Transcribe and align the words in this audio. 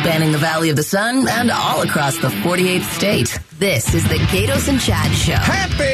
spanning 0.00 0.32
the 0.32 0.38
Valley 0.38 0.70
of 0.70 0.76
the 0.76 0.82
Sun 0.82 1.28
and 1.28 1.50
all 1.50 1.82
across 1.82 2.16
the 2.16 2.28
48th 2.28 2.84
state. 2.94 3.38
This 3.58 3.92
is 3.92 4.02
the 4.08 4.14
Gaydos 4.14 4.66
and 4.68 4.80
Chad 4.80 5.12
Show. 5.12 5.34
Happy, 5.34 5.84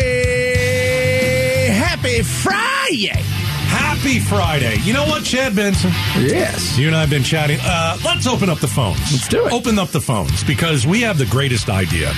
happy 1.72 2.22
Friday. 2.22 3.20
Happy 3.66 4.20
Friday. 4.20 4.76
You 4.82 4.92
know 4.92 5.04
what, 5.06 5.24
Chad 5.24 5.56
Benson? 5.56 5.90
Yes. 6.18 6.78
You 6.78 6.86
and 6.86 6.94
I 6.94 7.00
have 7.00 7.10
been 7.10 7.24
chatting. 7.24 7.58
Uh, 7.60 7.98
let's 8.04 8.28
open 8.28 8.48
up 8.48 8.60
the 8.60 8.68
phones. 8.68 9.00
Let's 9.10 9.26
do 9.26 9.44
it. 9.44 9.52
Open 9.52 9.76
up 9.76 9.88
the 9.88 10.00
phones 10.00 10.44
because 10.44 10.86
we 10.86 11.00
have 11.00 11.18
the 11.18 11.26
greatest 11.26 11.68
idea. 11.68 12.12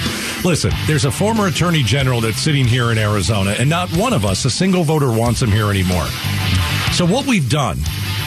Listen, 0.44 0.72
there's 0.86 1.06
a 1.06 1.10
former 1.10 1.46
attorney 1.46 1.82
general 1.82 2.20
that's 2.20 2.40
sitting 2.40 2.66
here 2.66 2.92
in 2.92 2.98
Arizona, 2.98 3.56
and 3.58 3.70
not 3.70 3.88
one 3.96 4.12
of 4.12 4.26
us, 4.26 4.44
a 4.44 4.50
single 4.50 4.84
voter, 4.84 5.10
wants 5.10 5.40
him 5.40 5.50
here 5.50 5.70
anymore. 5.70 6.04
So 6.92 7.06
what 7.06 7.26
we've 7.26 7.48
done 7.48 7.78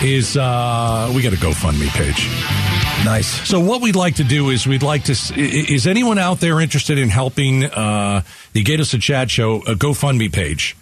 is 0.02 0.36
uh, 0.36 1.12
we 1.16 1.22
got 1.22 1.34
a 1.34 1.38
GoFundMe 1.38 1.90
page. 1.90 2.81
Nice. 3.04 3.48
So 3.48 3.60
what 3.60 3.82
we'd 3.82 3.96
like 3.96 4.16
to 4.16 4.24
do 4.24 4.50
is 4.50 4.68
we'd 4.68 4.84
like 4.84 5.06
to 5.06 5.14
is 5.36 5.88
anyone 5.88 6.20
out 6.20 6.40
there 6.40 6.60
interested 6.60 6.98
in 6.98 7.10
helping 7.10 7.64
uh, 7.64 8.22
the 8.54 8.64
Gaydos 8.64 8.94
and 8.94 9.02
Chad 9.02 9.32
show 9.32 9.58
a 9.64 9.74
GoFundMe 9.76 10.32
page 10.32 10.76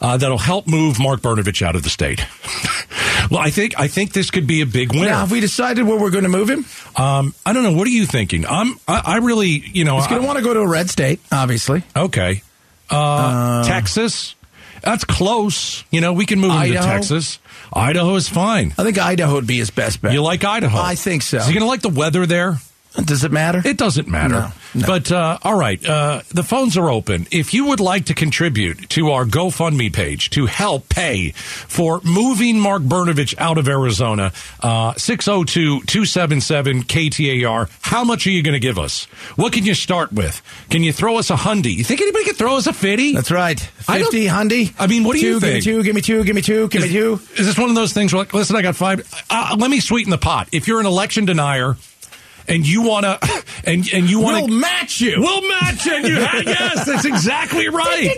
uh, 0.00 0.16
that'll 0.16 0.36
help 0.38 0.66
move 0.66 0.98
Mark 0.98 1.20
Brnovich 1.20 1.62
out 1.62 1.76
of 1.76 1.82
the 1.82 1.88
state? 1.88 2.20
well, 3.30 3.40
I 3.40 3.50
think 3.50 3.78
I 3.78 3.88
think 3.88 4.12
this 4.12 4.30
could 4.30 4.46
be 4.46 4.60
a 4.60 4.66
big 4.66 4.92
winner. 4.92 5.06
Now, 5.06 5.20
have 5.20 5.30
we 5.30 5.40
decided 5.40 5.86
where 5.86 5.98
we're 5.98 6.10
going 6.10 6.24
to 6.24 6.30
move 6.30 6.50
him? 6.50 6.66
Um, 6.96 7.34
I 7.46 7.52
don't 7.52 7.62
know. 7.62 7.72
What 7.72 7.86
are 7.86 7.90
you 7.90 8.04
thinking? 8.04 8.44
I'm. 8.46 8.78
I, 8.86 9.02
I 9.04 9.16
really, 9.18 9.48
you 9.48 9.84
know, 9.84 9.96
He's 9.96 10.08
going 10.08 10.20
to 10.20 10.26
want 10.26 10.38
to 10.38 10.44
go 10.44 10.52
to 10.52 10.60
a 10.60 10.68
red 10.68 10.90
state, 10.90 11.20
obviously. 11.30 11.84
Okay. 11.96 12.42
Uh, 12.90 13.64
Texas. 13.64 14.34
That's 14.82 15.04
close. 15.04 15.84
You 15.90 16.00
know, 16.00 16.12
we 16.12 16.26
can 16.26 16.40
move 16.40 16.52
him 16.52 16.72
to 16.72 16.78
Texas. 16.78 17.38
Idaho 17.72 18.14
is 18.16 18.28
fine. 18.28 18.74
I 18.76 18.84
think 18.84 18.98
Idaho 18.98 19.34
would 19.34 19.46
be 19.46 19.58
his 19.58 19.70
best 19.70 20.02
bet. 20.02 20.12
You 20.12 20.22
like 20.22 20.44
Idaho? 20.44 20.78
I 20.78 20.94
think 20.94 21.22
so. 21.22 21.38
Is 21.38 21.46
he 21.46 21.52
going 21.54 21.62
to 21.62 21.66
like 21.68 21.80
the 21.80 21.88
weather 21.88 22.26
there? 22.26 22.58
Does 23.04 23.24
it 23.24 23.32
matter? 23.32 23.62
It 23.64 23.78
doesn't 23.78 24.06
matter. 24.06 24.34
No, 24.34 24.52
no. 24.74 24.86
But 24.86 25.10
uh, 25.10 25.38
all 25.42 25.58
right, 25.58 25.82
uh, 25.84 26.20
the 26.28 26.42
phones 26.42 26.76
are 26.76 26.90
open. 26.90 27.26
If 27.30 27.54
you 27.54 27.64
would 27.66 27.80
like 27.80 28.04
to 28.06 28.14
contribute 28.14 28.90
to 28.90 29.10
our 29.12 29.24
GoFundMe 29.24 29.90
page 29.92 30.28
to 30.30 30.44
help 30.46 30.88
pay 30.90 31.30
for 31.32 32.00
moving 32.04 32.60
Mark 32.60 32.82
Brnovich 32.82 33.34
out 33.38 33.56
of 33.56 33.66
Arizona, 33.66 34.32
uh, 34.60 34.92
602-277-KTAR, 34.92 37.70
how 37.80 38.04
much 38.04 38.26
are 38.26 38.30
you 38.30 38.42
going 38.42 38.52
to 38.54 38.60
give 38.60 38.78
us? 38.78 39.04
What 39.36 39.52
can 39.52 39.64
you 39.64 39.74
start 39.74 40.12
with? 40.12 40.42
Can 40.70 40.82
you 40.82 40.92
throw 40.92 41.16
us 41.16 41.30
a 41.30 41.36
hundy? 41.36 41.74
You 41.74 41.84
think 41.84 42.00
anybody 42.02 42.24
could 42.24 42.36
throw 42.36 42.56
us 42.56 42.66
a 42.66 42.72
fitty? 42.72 43.14
That's 43.14 43.30
right. 43.30 43.58
I 43.88 43.98
don't- 43.98 44.12
50, 44.12 44.26
Hundy. 44.26 44.74
I 44.78 44.86
mean, 44.86 45.04
what 45.04 45.14
do 45.14 45.20
two, 45.20 45.26
you 45.28 45.40
think? 45.40 45.64
Give 45.64 45.72
me 45.72 45.72
two, 45.72 45.82
give 45.84 45.94
me 45.94 46.02
two, 46.02 46.24
give 46.24 46.34
me 46.36 46.42
two, 46.42 46.68
give 46.68 46.82
me 46.82 46.88
two. 46.90 47.14
Is 47.36 47.46
this 47.46 47.58
one 47.58 47.68
of 47.70 47.74
those 47.74 47.92
things 47.92 48.12
where, 48.12 48.20
like, 48.20 48.34
listen, 48.34 48.56
I 48.56 48.62
got 48.62 48.76
five. 48.76 49.00
Uh, 49.30 49.56
let 49.58 49.70
me 49.70 49.80
sweeten 49.80 50.10
the 50.10 50.18
pot. 50.18 50.48
If 50.52 50.68
you're 50.68 50.80
an 50.80 50.86
election 50.86 51.24
denier 51.24 51.76
and 52.52 52.66
you 52.66 52.82
want 52.82 53.04
to, 53.04 53.44
and, 53.64 53.88
and 53.92 54.10
you 54.10 54.20
want 54.20 54.36
to. 54.36 54.44
We'll 54.44 54.60
match 54.60 55.00
you. 55.00 55.16
We'll 55.18 55.48
match. 55.48 55.86
You 55.86 55.92
yes, 55.92 56.86
that's 56.86 57.04
exactly 57.04 57.68
right. 57.70 58.10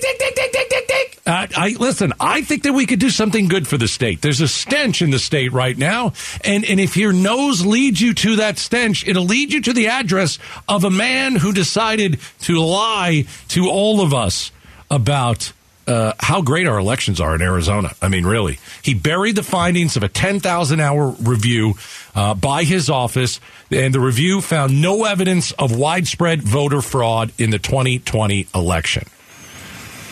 Uh, 1.27 1.47
I 1.57 1.77
listen. 1.79 2.13
I 2.21 2.43
think 2.43 2.65
that 2.65 2.73
we 2.73 2.87
could 2.87 2.99
do 2.99 3.11
something 3.11 3.49
good 3.49 3.67
for 3.67 3.79
the 3.79 3.89
state. 3.89 4.21
There's 4.21 4.41
a 4.41 4.49
stench 4.49 5.01
in 5.03 5.11
the 5.11 5.19
state 5.19 5.53
right 5.53 5.77
now, 5.77 6.13
and 6.43 6.65
and 6.65 6.81
if 6.81 6.97
your 6.97 7.13
nose 7.13 7.65
leads 7.65 8.01
you 8.01 8.13
to 8.15 8.37
that 8.37 8.59
stench, 8.59 9.07
it'll 9.07 9.25
lead 9.25 9.53
you 9.53 9.63
to 9.63 9.73
the 9.73 9.89
address 9.89 10.39
of 10.69 10.85
a 10.85 10.91
man 10.91 11.37
who 11.37 11.53
decided 11.53 12.19
to 12.41 12.61
lie 12.61 13.27
to 13.48 13.71
all 13.71 14.01
of 14.01 14.13
us 14.13 14.51
about. 14.91 15.53
Uh, 15.87 16.15
how 16.19 16.41
great 16.41 16.67
our 16.67 16.79
elections 16.79 17.21
are 17.21 17.35
in 17.35 17.43
Arizona. 17.43 17.91
I 18.01 18.09
mean, 18.09 18.25
really. 18.25 18.59
He 18.83 18.95
buried 18.95 19.37
the 19.37 19.43
findings 19.43 19.97
of 19.97 20.03
a 20.03 20.09
10,000 20.09 20.81
hour 20.81 21.09
review 21.21 21.75
uh, 22.15 22.33
by 22.35 22.65
his 22.65 22.89
office, 22.89 23.39
and 23.71 23.93
the 23.95 24.01
review 24.01 24.41
found 24.41 24.81
no 24.81 25.05
evidence 25.05 25.53
of 25.53 25.77
widespread 25.77 26.43
voter 26.43 26.81
fraud 26.81 27.33
in 27.39 27.51
the 27.51 27.59
2020 27.59 28.47
election. 28.55 29.05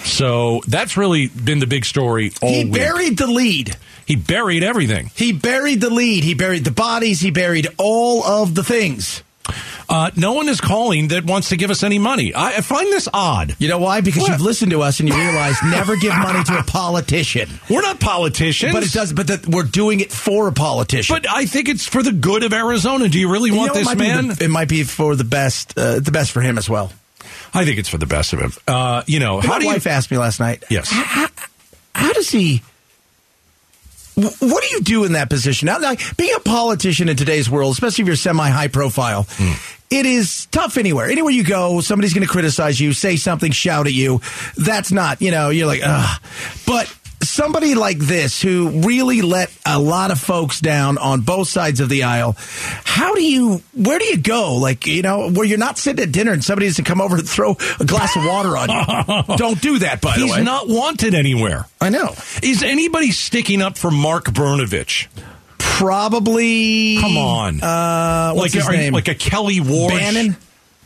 So 0.04 0.60
that's 0.66 0.96
really 0.96 1.28
been 1.28 1.60
the 1.60 1.66
big 1.66 1.84
story 1.84 2.32
all 2.42 2.48
He 2.50 2.64
week. 2.64 2.74
buried 2.74 3.16
the 3.18 3.28
lead. 3.28 3.76
he 4.04 4.16
buried 4.16 4.62
everything. 4.64 5.10
He 5.14 5.32
buried 5.32 5.80
the 5.80 5.90
lead. 5.90 6.24
He 6.24 6.34
buried 6.34 6.64
the 6.64 6.70
bodies. 6.72 7.20
He 7.20 7.30
buried 7.30 7.68
all 7.78 8.24
of 8.24 8.54
the 8.54 8.64
things. 8.64 9.22
Uh, 9.88 10.10
no 10.16 10.32
one 10.32 10.48
is 10.48 10.60
calling 10.60 11.08
that 11.08 11.24
wants 11.24 11.48
to 11.50 11.56
give 11.56 11.70
us 11.70 11.82
any 11.82 11.98
money. 11.98 12.32
I, 12.34 12.56
I 12.56 12.60
find 12.60 12.86
this 12.88 13.08
odd. 13.12 13.54
You 13.58 13.68
know 13.68 13.78
why? 13.78 14.00
Because 14.00 14.22
What? 14.22 14.30
you've 14.32 14.40
listened 14.40 14.70
to 14.72 14.82
us 14.82 15.00
and 15.00 15.08
you 15.08 15.14
realize 15.14 15.56
never 15.64 15.96
give 15.96 16.14
money 16.16 16.42
to 16.44 16.58
a 16.58 16.62
politician. 16.62 17.48
We're 17.68 17.82
not 17.82 18.00
politicians. 18.00 18.72
But 18.72 18.84
it 18.84 18.92
does. 18.92 19.12
But 19.12 19.26
that 19.28 19.46
we're 19.46 19.64
doing 19.64 20.00
it 20.00 20.12
for 20.12 20.48
a 20.48 20.52
politician. 20.52 21.14
But 21.14 21.26
I 21.30 21.46
think 21.46 21.68
it's 21.68 21.86
for 21.86 22.02
the 22.02 22.12
good 22.12 22.42
of 22.42 22.52
Arizona. 22.52 23.08
Do 23.08 23.18
you 23.18 23.30
really 23.30 23.50
You 23.50 23.56
want 23.56 23.74
know, 23.74 23.80
it 23.80 23.84
this 23.84 23.94
be 23.94 23.98
man? 24.00 24.28
the- 24.28 24.44
it 24.44 24.48
might 24.50 24.68
be 24.68 24.82
for 24.84 25.16
the 25.16 25.24
best. 25.24 25.76
Uh, 25.78 26.00
the 26.00 26.12
best 26.12 26.30
for 26.32 26.40
him 26.40 26.58
as 26.58 26.68
well. 26.70 26.92
I 27.54 27.64
think 27.64 27.78
it's 27.78 27.88
for 27.88 27.98
the 27.98 28.06
best 28.06 28.32
of 28.32 28.40
him. 28.40 28.52
Uh, 28.66 29.02
you 29.06 29.20
know, 29.20 29.40
how 29.40 29.48
My 29.48 29.58
do 29.58 29.64
you? 29.66 29.70
wife 29.72 29.86
asked 29.86 30.10
me 30.10 30.16
last 30.18 30.40
night. 30.40 30.64
Yes. 30.70 30.88
How, 30.90 31.02
how, 31.04 31.28
how 31.94 32.12
does 32.14 32.30
he? 32.30 32.62
Wh- 34.14 34.42
What 34.42 34.62
do 34.62 34.68
you 34.70 34.80
do 34.82 35.04
in 35.04 35.12
that 35.12 35.28
position? 35.30 35.66
Now, 35.66 35.78
like, 35.80 36.00
being 36.16 36.34
a 36.36 36.40
politician 36.40 37.08
in 37.08 37.16
today's 37.16 37.48
world, 37.50 37.72
especially 37.72 38.02
if 38.02 38.06
you're 38.06 38.16
semi 38.16 38.48
high 38.48 38.68
profile, 38.68 39.26
Hmm. 39.36 39.52
it 39.90 40.06
is 40.06 40.46
tough 40.50 40.76
anywhere. 40.76 41.10
Anywhere 41.10 41.32
you 41.32 41.44
go, 41.44 41.80
somebody's 41.80 42.14
going 42.14 42.26
to 42.26 42.32
criticize 42.32 42.80
you, 42.80 42.92
say 42.92 43.16
something, 43.16 43.52
shout 43.52 43.86
at 43.86 43.92
you. 43.92 44.20
That's 44.56 44.90
not, 44.92 45.20
you 45.22 45.30
know, 45.30 45.50
you're 45.50 45.66
like, 45.66 45.80
ugh. 45.84 46.20
But 46.66 46.92
somebody 47.32 47.74
like 47.74 47.98
this 47.98 48.42
who 48.42 48.82
really 48.82 49.22
let 49.22 49.50
a 49.64 49.78
lot 49.78 50.10
of 50.10 50.20
folks 50.20 50.60
down 50.60 50.98
on 50.98 51.22
both 51.22 51.48
sides 51.48 51.80
of 51.80 51.88
the 51.88 52.02
aisle, 52.02 52.36
how 52.84 53.14
do 53.14 53.22
you, 53.22 53.62
where 53.74 53.98
do 53.98 54.04
you 54.04 54.18
go? 54.18 54.56
Like, 54.56 54.86
you 54.86 55.02
know, 55.02 55.30
where 55.30 55.44
you're 55.46 55.58
not 55.58 55.78
sitting 55.78 56.02
at 56.04 56.12
dinner 56.12 56.32
and 56.32 56.44
somebody 56.44 56.66
has 56.66 56.76
to 56.76 56.82
come 56.82 57.00
over 57.00 57.16
and 57.16 57.28
throw 57.28 57.56
a 57.80 57.84
glass 57.84 58.14
of 58.16 58.24
water 58.24 58.56
on 58.56 58.68
you. 58.68 59.36
Don't 59.36 59.60
do 59.60 59.78
that, 59.80 60.00
by 60.00 60.16
the 60.18 60.26
way. 60.26 60.32
He's 60.36 60.44
not 60.44 60.68
wanted 60.68 61.14
anywhere. 61.14 61.66
I 61.80 61.88
know. 61.88 62.14
Is 62.42 62.62
anybody 62.62 63.10
sticking 63.12 63.62
up 63.62 63.78
for 63.78 63.90
Mark 63.90 64.26
Brnovich? 64.26 65.08
Probably. 65.58 66.98
Come 67.00 67.16
on. 67.16 67.60
Uh, 67.62 68.32
what's 68.34 68.54
like, 68.54 68.62
his 68.62 68.68
are 68.68 68.72
you- 68.74 68.78
name? 68.78 68.92
like 68.92 69.08
a 69.08 69.14
Kelli 69.14 69.60
Ward? 69.66 69.92
Bannon? 69.94 70.36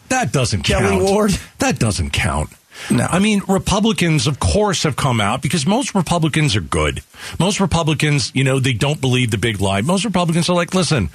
That 0.08 0.32
doesn't 0.32 0.62
Kelli 0.62 0.90
count. 0.90 1.02
Ward? 1.02 1.30
That 1.58 1.78
doesn't 1.80 2.10
count. 2.10 2.50
No. 2.90 3.04
I 3.04 3.18
mean, 3.18 3.42
Republicans, 3.48 4.26
of 4.26 4.38
course, 4.38 4.82
have 4.84 4.96
come 4.96 5.20
out 5.20 5.42
because 5.42 5.66
most 5.66 5.94
Republicans 5.94 6.56
are 6.56 6.60
good. 6.60 7.02
Most 7.38 7.60
Republicans, 7.60 8.30
you 8.34 8.44
know, 8.44 8.58
they 8.58 8.72
don't 8.72 9.00
believe 9.00 9.30
the 9.30 9.38
big 9.38 9.60
lie. 9.60 9.80
Most 9.80 10.04
Republicans 10.04 10.48
are 10.48 10.54
like, 10.54 10.74
listen, 10.74 11.10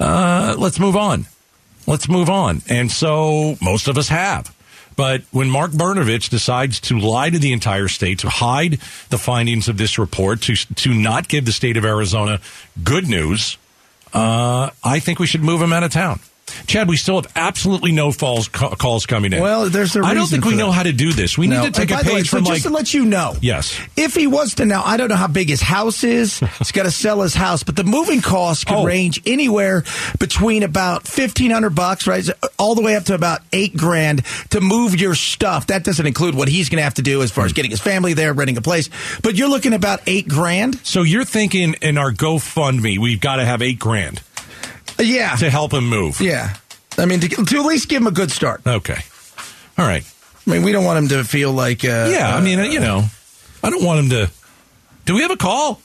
uh, 0.00 0.54
let's 0.58 0.78
move 0.78 0.96
on. 0.96 1.26
Let's 1.86 2.08
move 2.08 2.28
on. 2.28 2.62
And 2.68 2.90
so 2.90 3.56
most 3.62 3.88
of 3.88 3.96
us 3.96 4.08
have. 4.08 4.54
But 4.98 5.22
when 5.30 5.48
Mark 5.48 5.70
Brnovich 5.70 6.28
decides 6.28 6.80
to 6.80 6.98
lie 6.98 7.30
to 7.30 7.38
the 7.38 7.52
entire 7.52 7.86
state, 7.86 8.18
to 8.18 8.28
hide 8.28 8.80
the 9.10 9.18
findings 9.18 9.68
of 9.68 9.78
this 9.78 9.96
report, 9.96 10.42
to 10.42 10.56
to 10.56 10.92
not 10.92 11.28
give 11.28 11.44
the 11.44 11.52
state 11.52 11.76
of 11.76 11.84
Arizona 11.84 12.40
good 12.82 13.06
news, 13.06 13.58
uh, 14.12 14.70
I 14.82 14.98
think 14.98 15.20
we 15.20 15.26
should 15.28 15.42
move 15.42 15.62
him 15.62 15.72
out 15.72 15.84
of 15.84 15.92
town. 15.92 16.18
Chad, 16.66 16.88
we 16.88 16.96
still 16.96 17.16
have 17.16 17.30
absolutely 17.36 17.92
no 17.92 18.12
falls, 18.12 18.48
ca- 18.48 18.74
calls 18.76 19.06
coming 19.06 19.32
in. 19.32 19.40
Well, 19.42 19.68
there's 19.68 19.96
a 19.96 20.00
I 20.00 20.14
don't 20.14 20.26
think 20.26 20.44
we 20.44 20.52
for 20.52 20.56
know 20.58 20.70
how 20.70 20.82
to 20.82 20.92
do 20.92 21.12
this. 21.12 21.36
We 21.38 21.46
No. 21.46 21.62
need 21.62 21.74
to 21.74 21.80
take 21.80 21.90
a 21.90 22.02
the 22.04 22.10
way, 22.12 22.16
page 22.20 22.30
so 22.30 22.38
from 22.38 22.44
just 22.46 22.62
to 22.64 22.70
let 22.70 22.92
you 22.94 23.04
know. 23.04 23.36
Yes. 23.40 23.78
If 23.96 24.14
he 24.14 24.26
was 24.26 24.54
to 24.54 24.64
now, 24.66 24.82
I 24.84 24.96
don't 24.96 25.08
know 25.08 25.16
how 25.16 25.26
big 25.26 25.48
his 25.48 25.60
house 25.62 26.04
is. 26.04 26.40
He's 26.58 26.72
got 26.72 26.84
to 26.84 26.90
sell 26.90 27.20
his 27.22 27.34
house, 27.34 27.62
but 27.62 27.76
the 27.76 27.84
moving 27.84 28.20
costs 28.20 28.64
could 28.64 28.76
Oh. 28.76 28.84
range 28.84 29.20
anywhere 29.26 29.84
between 30.18 30.62
about 30.62 31.06
fifteen 31.06 31.50
hundred 31.50 31.70
bucks, 31.74 32.06
right, 32.06 32.28
all 32.58 32.74
the 32.74 32.82
way 32.82 32.96
up 32.96 33.04
to 33.04 33.14
about 33.14 33.40
eight 33.52 33.76
grand 33.76 34.22
to 34.50 34.60
move 34.60 35.00
your 35.00 35.14
stuff. 35.14 35.66
That 35.68 35.84
doesn't 35.84 36.06
include 36.06 36.34
what 36.34 36.48
he's 36.48 36.68
going 36.68 36.78
to 36.78 36.84
have 36.84 36.94
to 36.94 37.02
do 37.02 37.22
as 37.22 37.30
far 37.30 37.44
as 37.44 37.52
getting 37.52 37.70
his 37.70 37.80
family 37.80 38.12
there, 38.14 38.32
renting 38.32 38.56
a 38.56 38.62
place. 38.62 38.90
But 39.22 39.34
you're 39.36 39.48
looking 39.48 39.72
about 39.72 40.00
eight 40.06 40.28
grand. 40.28 40.78
So 40.82 41.02
you're 41.02 41.24
thinking 41.24 41.74
in 41.82 41.98
our 41.98 42.12
GoFundMe, 42.12 42.98
we've 42.98 43.20
got 43.20 43.36
to 43.36 43.44
have 43.44 43.62
eight 43.62 43.78
grand 43.78 44.18
Uh, 44.18 44.22
Yeah, 44.98 45.36
to 45.36 45.50
help 45.50 45.72
him 45.72 45.88
move. 45.88 46.20
yeah. 46.20 46.56
I 46.96 47.04
mean, 47.06 47.20
to, 47.20 47.28
to 47.28 47.58
at 47.60 47.64
least 47.64 47.88
give 47.88 48.02
him 48.02 48.08
a 48.08 48.12
good 48.12 48.32
start. 48.32 48.62
Okay. 48.66 48.98
All 49.78 49.86
right. 49.86 50.04
I 50.46 50.50
mean, 50.50 50.62
we 50.64 50.72
don't 50.72 50.84
want 50.84 50.98
him 50.98 51.08
to 51.08 51.22
feel 51.24 51.52
like. 51.52 51.84
Uh, 51.84 52.08
Yeah. 52.10 52.34
I 52.34 52.40
mean, 52.40 52.58
you 52.72 52.80
know, 52.80 53.04
I 53.62 53.70
don't 53.70 53.84
want 53.84 54.00
him 54.00 54.10
to. 54.10 54.30
Do 55.04 55.14
we 55.14 55.22
have 55.22 55.30
a 55.30 55.36
call? 55.36 55.80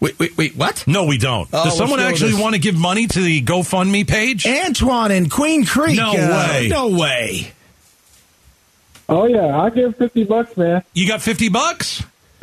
Wait, 0.00 0.18
wait, 0.18 0.36
wait. 0.36 0.54
What? 0.56 0.86
No, 0.86 1.06
we 1.06 1.16
don't. 1.16 1.48
Oh, 1.52 1.64
Does 1.64 1.78
someone 1.78 1.98
let's 1.98 2.02
go 2.02 2.06
with 2.06 2.12
actually 2.12 2.30
this. 2.32 2.40
want 2.42 2.54
to 2.56 2.60
give 2.60 2.76
money 2.76 3.06
to 3.06 3.20
the 3.20 3.40
GoFundMe 3.42 4.06
page? 4.06 4.46
Antoine 4.46 5.10
in 5.12 5.30
Queen 5.30 5.64
Creek. 5.64 5.96
No 5.96 6.10
uh, 6.10 6.48
way. 6.50 6.68
No 6.68 6.88
way. 6.88 7.52
Oh 9.08 9.26
yeah, 9.26 9.46
I'll 9.56 9.70
give 9.70 9.96
fifty 9.96 10.24
bucks, 10.24 10.56
man. 10.56 10.82
You 10.94 11.06
got 11.08 11.22
50 11.22 11.48
bucks? 11.48 12.02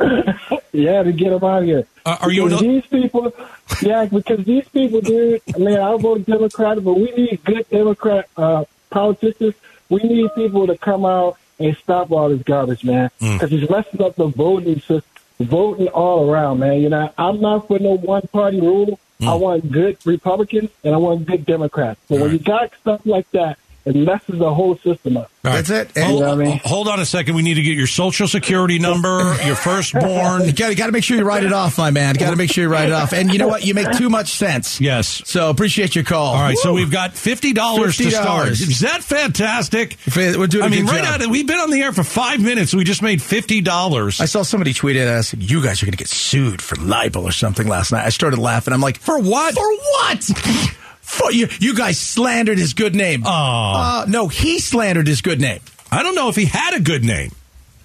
Yeah, 0.74 1.02
to 1.02 1.12
get 1.12 1.32
him 1.32 1.44
out 1.44 1.60
of 1.62 1.64
here. 1.66 1.86
Uh, 2.04 2.16
are 2.20 2.30
you 2.30 2.44
Because 2.44 2.62
an- 2.62 2.68
these 2.68 2.86
people? 2.86 3.34
Yeah, 3.80 4.04
because 4.06 4.44
these 4.44 4.68
people, 4.68 5.00
dude. 5.00 5.40
Man, 5.58 5.78
I 5.80 5.96
vote 5.96 6.26
Democrat, 6.26 6.82
but 6.82 6.94
we 6.94 7.10
need 7.12 7.42
good 7.44 7.68
Democrat 7.70 8.28
uh, 8.36 8.64
politicians. 8.90 9.54
We 9.88 10.02
need 10.02 10.30
people 10.34 10.66
to 10.66 10.76
come 10.78 11.04
out 11.04 11.38
and 11.58 11.76
stop 11.76 12.10
all 12.10 12.28
this 12.28 12.42
garbage, 12.42 12.84
man. 12.84 13.10
Mm. 13.20 13.34
Because 13.34 13.52
it's 13.52 13.70
messing 13.70 14.02
up 14.02 14.16
the 14.16 14.26
voting 14.26 14.80
system, 14.80 15.02
voting 15.40 15.88
all 15.88 16.28
around, 16.30 16.58
man. 16.60 16.80
You 16.80 16.88
know, 16.88 17.12
I'm 17.18 17.40
not 17.40 17.68
for 17.68 17.78
no 17.78 17.96
one 17.96 18.22
party 18.32 18.60
rule. 18.60 18.98
I 19.24 19.34
want 19.34 19.70
good 19.70 19.98
Republicans 20.04 20.70
and 20.82 20.94
I 20.94 20.98
want 20.98 21.26
good 21.26 21.46
Democrats. 21.46 22.00
But 22.08 22.18
when 22.18 22.32
you 22.32 22.40
got 22.40 22.72
stuff 22.80 23.02
like 23.04 23.30
that, 23.30 23.56
it 23.84 23.96
messes 23.96 24.38
the 24.38 24.54
whole 24.54 24.76
system 24.78 25.16
up. 25.16 25.30
All 25.44 25.50
right. 25.52 25.64
That's 25.64 25.70
it. 25.70 25.96
And- 25.96 26.04
Hold, 26.06 26.18
You 26.20 26.24
know 26.26 26.36
what 26.36 26.40
I 26.46 26.48
mean? 26.50 26.60
hold 26.64 26.88
on 26.88 27.00
a 27.00 27.04
second. 27.04 27.34
We 27.34 27.42
need 27.42 27.54
to 27.54 27.62
get 27.62 27.76
your 27.76 27.86
social 27.88 28.28
security 28.28 28.78
number, 28.78 29.18
your 29.44 29.56
firstborn. 29.56 30.42
You 30.46 30.52
got, 30.52 30.76
got 30.76 30.86
to 30.86 30.92
make 30.92 31.02
sure 31.04 31.16
you 31.16 31.24
write 31.24 31.44
it 31.44 31.52
off, 31.52 31.78
my 31.78 31.90
man. 31.90 32.14
Got 32.14 32.30
to 32.30 32.36
make 32.36 32.50
sure 32.50 32.62
you 32.64 32.70
write 32.70 32.88
it 32.88 32.92
off. 32.92 33.12
And 33.12 33.32
you 33.32 33.38
know 33.38 33.48
what? 33.48 33.64
You 33.64 33.74
make 33.74 33.90
too 33.92 34.08
much 34.10 34.28
sense. 34.32 34.80
Yes. 34.80 35.22
So 35.26 35.50
appreciate 35.50 35.94
your 35.94 36.04
call. 36.04 36.34
All 36.34 36.40
right, 36.42 36.56
so 36.56 36.72
we've 36.72 36.90
got 36.90 37.12
fifty 37.14 37.52
dollars 37.52 37.96
to 37.96 38.10
start. 38.10 38.48
Is 38.50 38.80
that 38.80 39.02
fantastic? 39.02 39.96
We're 40.14 40.46
doing 40.46 40.62
a 40.62 40.66
I 40.66 40.68
mean, 40.68 40.86
right 40.86 41.02
job. 41.04 41.22
out. 41.22 41.26
We've 41.28 41.46
been 41.46 41.58
on 41.58 41.70
the 41.70 41.80
air 41.82 41.92
for 41.92 42.04
five 42.04 42.40
minutes. 42.40 42.74
We 42.74 42.84
just 42.84 43.02
made 43.02 43.20
fifty 43.22 43.60
dollars. 43.60 44.20
I 44.20 44.26
saw 44.26 44.42
somebody 44.42 44.72
tweet 44.74 44.96
at 44.96 45.08
us, 45.08 45.34
you 45.34 45.62
guys 45.62 45.82
are 45.82 45.86
going 45.86 45.92
to 45.92 45.98
get 45.98 46.08
sued 46.08 46.60
for 46.62 46.76
libel 46.76 47.24
or 47.24 47.32
something 47.32 47.66
last 47.66 47.92
night. 47.92 48.04
I 48.04 48.10
started 48.10 48.38
laughing. 48.38 48.72
I'm 48.74 48.80
like, 48.80 48.98
For 48.98 49.18
what? 49.18 49.54
For 49.54 49.72
what? 49.72 50.30
You, 51.30 51.48
you 51.60 51.74
guys 51.74 51.98
slandered 51.98 52.58
his 52.58 52.74
good 52.74 52.94
name. 52.94 53.22
Aw. 53.24 54.02
Uh, 54.02 54.06
no, 54.06 54.28
he 54.28 54.58
slandered 54.58 55.06
his 55.06 55.22
good 55.22 55.40
name. 55.40 55.60
I 55.90 56.02
don't 56.02 56.14
know 56.14 56.28
if 56.28 56.36
he 56.36 56.44
had 56.46 56.74
a 56.74 56.80
good 56.80 57.04
name. 57.04 57.30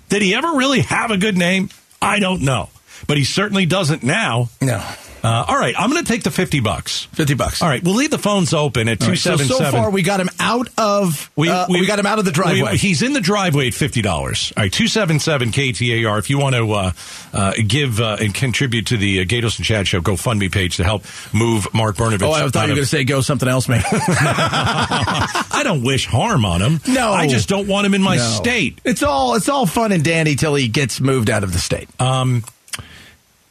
Did 0.09 0.21
he 0.21 0.33
ever 0.35 0.51
really 0.53 0.81
have 0.81 1.11
a 1.11 1.17
good 1.17 1.37
name? 1.37 1.69
I 2.01 2.19
don't 2.19 2.41
know, 2.41 2.69
but 3.07 3.17
he 3.17 3.23
certainly 3.23 3.65
doesn't 3.65 4.03
now. 4.03 4.49
No. 4.61 4.83
Uh, 5.27 5.43
all 5.49 5.57
right, 5.57 5.75
I'm 5.77 5.89
going 5.89 6.01
to 6.01 6.07
take 6.09 6.23
the 6.23 6.31
fifty 6.31 6.61
bucks. 6.61 7.03
50 7.11 7.33
bucks. 7.33 7.61
All 7.61 7.67
right, 7.67 7.83
we'll 7.83 7.95
leave 7.95 8.11
the 8.11 8.17
phones 8.17 8.53
open 8.53 8.87
at 8.87 9.01
All 9.01 9.07
two 9.07 9.11
right, 9.11 9.19
so, 9.19 9.35
so 9.35 9.71
far, 9.71 9.89
we 9.89 10.01
got 10.01 10.21
him 10.21 10.29
out 10.39 10.69
of, 10.77 11.29
we, 11.35 11.49
we, 11.67 11.85
got 11.85 11.99
him 11.99 12.05
out 12.05 12.17
of 12.17 12.23
the 12.23 12.31
driveway. 12.31 12.71
we- 12.71 12.77
he's 12.77 13.01
in 13.01 13.11
the 13.11 13.19
driveway 13.19 13.67
at 13.67 13.73
fifty 13.73 14.01
dollars. 14.01 14.53
All 14.55 14.63
right, 14.63 14.71
two 14.71 14.87
seven 14.87 15.19
seven 15.19 15.51
KTAR. 15.51 16.17
If 16.17 16.29
you 16.29 16.39
want 16.39 16.55
to 16.55 16.71
uh, 16.71 16.91
uh, 17.33 17.53
give 17.67 17.99
uh, 17.99 18.15
and 18.21 18.33
contribute 18.33 18.87
to 18.87 18.95
the 18.97 19.19
uh, 19.19 19.23
Gaydos 19.25 19.57
and 19.57 19.65
Chad 19.65 19.85
Show 19.85 19.99
GoFundMe 19.99 20.49
page 20.49 20.77
to 20.77 20.85
help 20.85 21.03
move 21.33 21.67
Mark 21.73 21.97
Brnovich. 21.97 22.21
oh, 22.21 22.31
I 22.31 22.47
thought 22.47 22.67
you 22.67 22.73
were 22.73 22.75
going 22.75 22.77
to 22.77 22.85
say 22.85 23.03
go 23.03 23.19
something 23.19 23.49
else, 23.49 23.67
man. 23.67 23.83
I 23.91 25.61
don't 25.63 25.83
wish 25.83 26.05
harm 26.05 26.45
on 26.45 26.61
him. 26.61 26.79
No. 26.87 27.11
I 27.11 27.27
just 27.27 27.49
don't 27.49 27.67
want 27.67 27.85
him 27.85 27.93
in 27.93 28.01
my 28.01 28.15
No. 28.15 28.23
state. 28.23 28.79
It's 28.85 29.03
all, 29.03 29.35
it's 29.35 29.49
all 29.49 29.65
fun 29.65 29.91
and 29.91 30.03
dandy 30.03 30.35
till 30.35 30.55
he 30.55 30.69
gets 30.69 31.01
moved 31.01 31.29
out 31.29 31.43
of 31.43 31.51
the 31.51 31.59
state. 31.59 31.89
Um, 31.99 32.43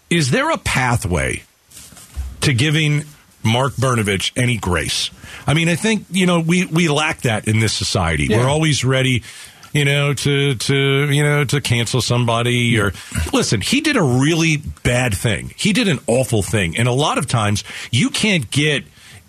is 0.09 0.31
there 0.31 0.51
a 0.51 0.57
pathway 0.59 1.43
to 2.47 2.55
giving 2.55 3.05
Mark 3.45 3.75
Brnovich 3.75 4.33
any 4.37 4.57
grace? 4.57 5.11
I 5.47 5.55
mean, 5.55 5.69
I 5.69 5.77
think 5.77 6.07
you 6.11 6.27
know 6.27 6.41
we 6.41 6.65
we 6.67 6.89
lack 6.89 7.23
that 7.23 7.47
in 7.47 7.61
this 7.61 7.73
society. 7.73 8.27
Yeah. 8.27 8.39
We're 8.39 8.49
always 8.49 8.85
ready. 8.85 9.23
You 9.73 9.85
know, 9.85 10.15
to 10.15 10.55
to 10.55 11.13
you 11.13 11.23
know 11.23 11.45
to 11.45 11.61
cancel 11.61 12.01
somebody 12.01 12.79
or 12.79 12.93
listen. 13.35 13.61
He 13.61 13.83
did 13.83 13.97
a 13.97 14.03
really 14.03 14.57
bad 14.83 15.15
thing. 15.15 15.53
He 15.55 15.75
did 15.75 15.87
an 15.87 15.99
awful 16.07 16.43
thing, 16.43 16.79
and 16.79 16.89
a 16.89 16.93
lot 16.93 17.19
of 17.19 17.27
times 17.27 17.63
you 17.91 18.09
can't 18.09 18.51
get 18.51 18.85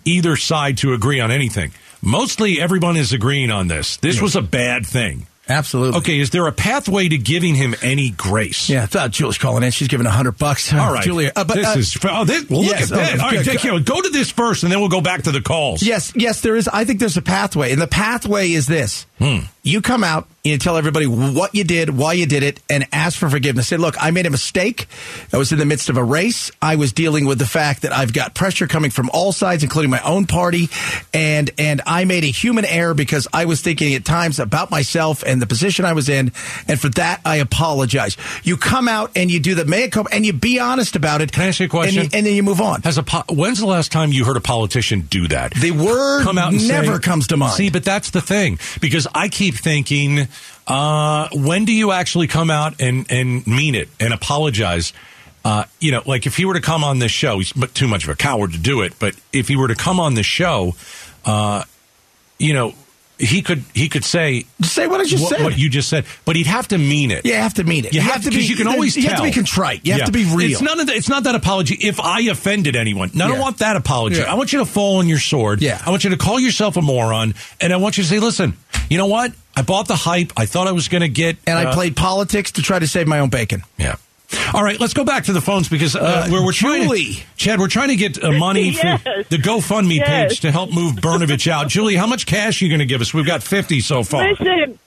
either 0.06 0.36
side 0.36 0.78
to 0.78 0.94
agree 0.94 1.20
on 1.20 1.30
anything. 1.30 1.72
Mostly, 2.00 2.60
everyone 2.60 2.96
is 2.96 3.12
agreeing 3.12 3.50
on 3.50 3.68
this. 3.68 3.98
This 3.98 4.22
was 4.22 4.36
a 4.36 4.42
bad 4.42 4.86
thing. 4.86 5.26
Absolutely. 5.48 5.98
Okay, 5.98 6.20
is 6.20 6.30
there 6.30 6.46
a 6.46 6.52
pathway 6.52 7.08
to 7.08 7.18
giving 7.18 7.54
him 7.54 7.74
any 7.82 8.10
grace? 8.10 8.68
Yeah, 8.68 8.82
I 8.82 8.86
thought 8.86 9.10
Julie's 9.10 9.38
calling 9.38 9.62
in. 9.62 9.70
She's 9.70 9.88
giving 9.88 10.06
a 10.06 10.10
hundred 10.10 10.38
bucks. 10.38 10.72
All 10.72 10.92
right, 10.92 11.02
Julia. 11.02 11.32
Uh, 11.34 11.44
but, 11.44 11.54
this 11.54 11.66
uh, 11.66 11.78
is 11.78 11.98
oh, 12.04 12.24
this, 12.24 12.48
well, 12.48 12.60
look 12.60 12.70
yes, 12.70 12.92
at 12.92 12.96
that. 12.96 13.20
oh, 13.20 13.24
All 13.24 13.30
right, 13.30 13.44
take 13.44 13.60
care. 13.60 13.78
go 13.80 14.00
to 14.00 14.10
this 14.10 14.30
first, 14.30 14.62
and 14.62 14.70
then 14.70 14.80
we'll 14.80 14.88
go 14.88 15.00
back 15.00 15.22
to 15.22 15.32
the 15.32 15.40
calls. 15.40 15.82
Yes, 15.82 16.12
yes, 16.14 16.42
there 16.42 16.56
is. 16.56 16.68
I 16.68 16.84
think 16.84 17.00
there's 17.00 17.16
a 17.16 17.22
pathway, 17.22 17.72
and 17.72 17.80
the 17.80 17.86
pathway 17.86 18.52
is 18.52 18.66
this: 18.66 19.06
Hmm. 19.18 19.38
you 19.64 19.82
come 19.82 20.04
out, 20.04 20.28
and 20.44 20.52
you 20.52 20.58
tell 20.58 20.76
everybody 20.76 21.06
what 21.06 21.54
you 21.54 21.64
did, 21.64 21.90
why 21.90 22.12
you 22.14 22.24
did 22.24 22.42
it, 22.42 22.60
and 22.70 22.86
ask 22.92 23.18
for 23.18 23.28
forgiveness. 23.28 23.68
Say, 23.68 23.76
look, 23.76 23.96
I 24.00 24.12
made 24.12 24.24
a 24.26 24.30
mistake. 24.30 24.86
I 25.32 25.36
was 25.36 25.50
in 25.52 25.58
the 25.58 25.66
midst 25.66 25.88
of 25.90 25.96
a 25.96 26.04
race. 26.04 26.50
I 26.62 26.76
was 26.76 26.92
dealing 26.92 27.26
with 27.26 27.38
the 27.38 27.44
fact 27.46 27.82
that 27.82 27.92
I've 27.92 28.12
got 28.12 28.34
pressure 28.34 28.66
coming 28.68 28.90
from 28.92 29.10
all 29.12 29.32
sides, 29.32 29.62
including 29.64 29.90
my 29.90 30.00
own 30.02 30.26
party, 30.26 30.68
and 31.12 31.50
and 31.58 31.82
I 31.86 32.04
made 32.04 32.22
a 32.24 32.28
human 32.28 32.64
error 32.64 32.94
because 32.94 33.26
I 33.32 33.44
was 33.46 33.60
thinking 33.60 33.94
at 33.94 34.04
times 34.04 34.38
about 34.38 34.70
myself 34.70 35.22
and 35.26 35.42
the 35.42 35.46
position 35.46 35.84
I 35.84 35.92
was 35.94 36.08
in, 36.08 36.32
and 36.68 36.80
for 36.80 36.88
that 36.90 37.20
I 37.24 37.36
apologize. 37.36 38.16
You 38.44 38.56
come 38.56 38.86
out 38.88 39.10
and 39.16 39.30
you 39.30 39.40
do 39.40 39.54
the 39.56 39.64
mea 39.64 39.88
culpa, 39.88 40.14
and 40.14 40.24
you 40.24 40.32
be 40.32 40.60
honest 40.60 40.94
about 40.96 41.20
it. 41.20 41.32
Can 41.32 41.42
I 41.42 41.48
ask 41.48 41.60
you 41.60 41.66
a 41.66 41.68
question? 41.68 42.02
And, 42.02 42.12
you- 42.12 42.16
and 42.18 42.24
then 42.26 42.34
you 42.34 42.42
move 42.44 42.60
on. 42.60 42.82
Has 42.82 42.96
a 42.98 43.02
po- 43.02 43.24
when's 43.28 43.58
the 43.58 43.66
last 43.66 43.90
time 43.90 44.12
you 44.12 44.24
heard 44.24 44.36
a 44.36 44.40
politician 44.40 45.00
do 45.10 45.26
that? 45.28 45.52
The 45.54 45.72
word 45.72 46.22
Come 46.22 46.38
out 46.38 46.52
never 46.52 46.94
say- 46.94 47.00
comes 47.00 47.26
to 47.28 47.36
mind. 47.36 47.54
See, 47.54 47.68
but 47.70 47.84
that's 47.84 48.10
the 48.10 48.20
thing 48.20 48.58
because 48.80 49.06
I 49.14 49.28
keep 49.28 49.54
thinking, 49.54 50.28
uh, 50.66 51.28
when 51.32 51.64
do 51.64 51.72
you 51.72 51.92
actually 51.92 52.26
come 52.26 52.50
out 52.50 52.80
and 52.80 53.10
and 53.10 53.46
mean 53.46 53.74
it 53.74 53.88
and 54.00 54.12
apologize? 54.12 54.92
Uh, 55.44 55.64
you 55.80 55.92
know, 55.92 56.02
like 56.04 56.26
if 56.26 56.36
he 56.36 56.44
were 56.44 56.54
to 56.54 56.60
come 56.60 56.84
on 56.84 56.98
this 56.98 57.12
show, 57.12 57.38
he's 57.38 57.52
too 57.72 57.88
much 57.88 58.04
of 58.04 58.10
a 58.10 58.16
coward 58.16 58.52
to 58.52 58.58
do 58.58 58.82
it. 58.82 58.94
But 58.98 59.14
if 59.32 59.48
he 59.48 59.56
were 59.56 59.68
to 59.68 59.74
come 59.74 60.00
on 60.00 60.14
the 60.14 60.22
show, 60.22 60.74
uh, 61.24 61.64
you 62.38 62.52
know, 62.52 62.74
he 63.18 63.42
could 63.42 63.64
he 63.74 63.88
could 63.88 64.04
say 64.04 64.44
Say 64.62 64.86
what 64.86 65.00
I 65.00 65.04
just 65.04 65.22
what, 65.22 65.36
said. 65.36 65.44
what 65.44 65.58
you 65.58 65.68
just 65.68 65.88
said, 65.88 66.04
but 66.24 66.36
he'd 66.36 66.46
have 66.46 66.68
to 66.68 66.78
mean 66.78 67.10
it. 67.10 67.24
You 67.26 67.34
have 67.34 67.54
to 67.54 67.64
mean 67.64 67.84
it. 67.84 67.92
You, 67.94 68.00
have, 68.00 68.22
to 68.22 68.30
because 68.30 68.48
you 68.48 68.56
can 68.56 68.66
always 68.68 68.96
you 68.96 69.02
tell. 69.02 69.10
have 69.12 69.20
to 69.20 69.24
be 69.24 69.32
contrite. 69.32 69.84
You 69.84 69.92
have 69.92 70.00
Yeah. 70.00 70.06
to 70.06 70.12
be 70.12 70.24
real. 70.24 70.50
It's 70.52 70.62
none 70.62 70.78
of 70.80 70.86
the, 70.86 70.92
It's 70.94 71.08
not 71.08 71.24
that 71.24 71.34
apology. 71.34 71.74
If 71.80 72.00
I 72.00 72.20
offended 72.22 72.76
anyone, 72.76 73.10
now, 73.14 73.26
I 73.26 73.28
don't 73.28 73.40
want 73.40 73.58
that 73.58 73.76
apology. 73.76 74.18
Yeah. 74.20 74.30
I 74.30 74.34
want 74.34 74.52
you 74.52 74.60
to 74.60 74.64
fall 74.64 74.98
on 74.98 75.08
your 75.08 75.18
sword. 75.18 75.60
Yeah. 75.62 75.80
I 75.84 75.90
want 75.90 76.04
you 76.04 76.10
to 76.10 76.16
call 76.16 76.38
yourself 76.38 76.76
a 76.76 76.82
moron, 76.82 77.34
and 77.60 77.72
I 77.72 77.76
want 77.76 77.98
you 77.98 78.04
to 78.04 78.08
say, 78.08 78.18
"Listen, 78.20 78.56
you 78.88 78.98
know 78.98 79.06
what? 79.06 79.32
I 79.56 79.62
bought 79.62 79.88
the 79.88 79.96
hype. 79.96 80.32
I 80.36 80.46
thought 80.46 80.68
I 80.68 80.72
was 80.72 80.86
going 80.88 81.00
to 81.00 81.08
get, 81.08 81.36
and 81.46 81.58
I 81.58 81.64
uh, 81.66 81.74
played 81.74 81.96
politics 81.96 82.52
to 82.52 82.62
try 82.62 82.78
to 82.78 82.86
save 82.86 83.08
my 83.08 83.18
own 83.18 83.28
bacon. 83.30 83.62
Yeah. 83.76 83.96
All 84.52 84.62
right, 84.62 84.78
let's 84.78 84.94
go 84.94 85.04
back 85.04 85.24
to 85.24 85.32
the 85.32 85.40
phones 85.40 85.68
because 85.68 85.96
uh, 85.96 86.00
Uh, 86.00 86.28
we're, 86.30 86.44
we're 86.44 86.52
trying 86.52 86.82
Julie. 86.82 87.14
to, 87.14 87.22
Chad, 87.36 87.58
we're 87.60 87.68
trying 87.68 87.88
to 87.88 87.96
get 87.96 88.22
uh, 88.22 88.32
money 88.32 88.70
Yes. 88.82 89.02
for 89.02 89.22
the 89.30 89.36
GoFundMe 89.36 89.96
Yes. 89.96 90.08
page 90.32 90.40
to 90.40 90.50
help 90.52 90.72
move 90.72 90.96
Brnovich 90.96 91.50
out. 91.50 91.68
Julie, 91.74 91.96
how 91.96 92.06
much 92.06 92.26
cash 92.26 92.60
are 92.60 92.64
you 92.64 92.70
going 92.70 92.80
to 92.80 92.86
give 92.86 93.00
us? 93.00 93.14
We've 93.14 93.26
got 93.26 93.42
fifty 93.42 93.80
so 93.80 94.02
far. 94.02 94.28
Listen, 94.28 94.78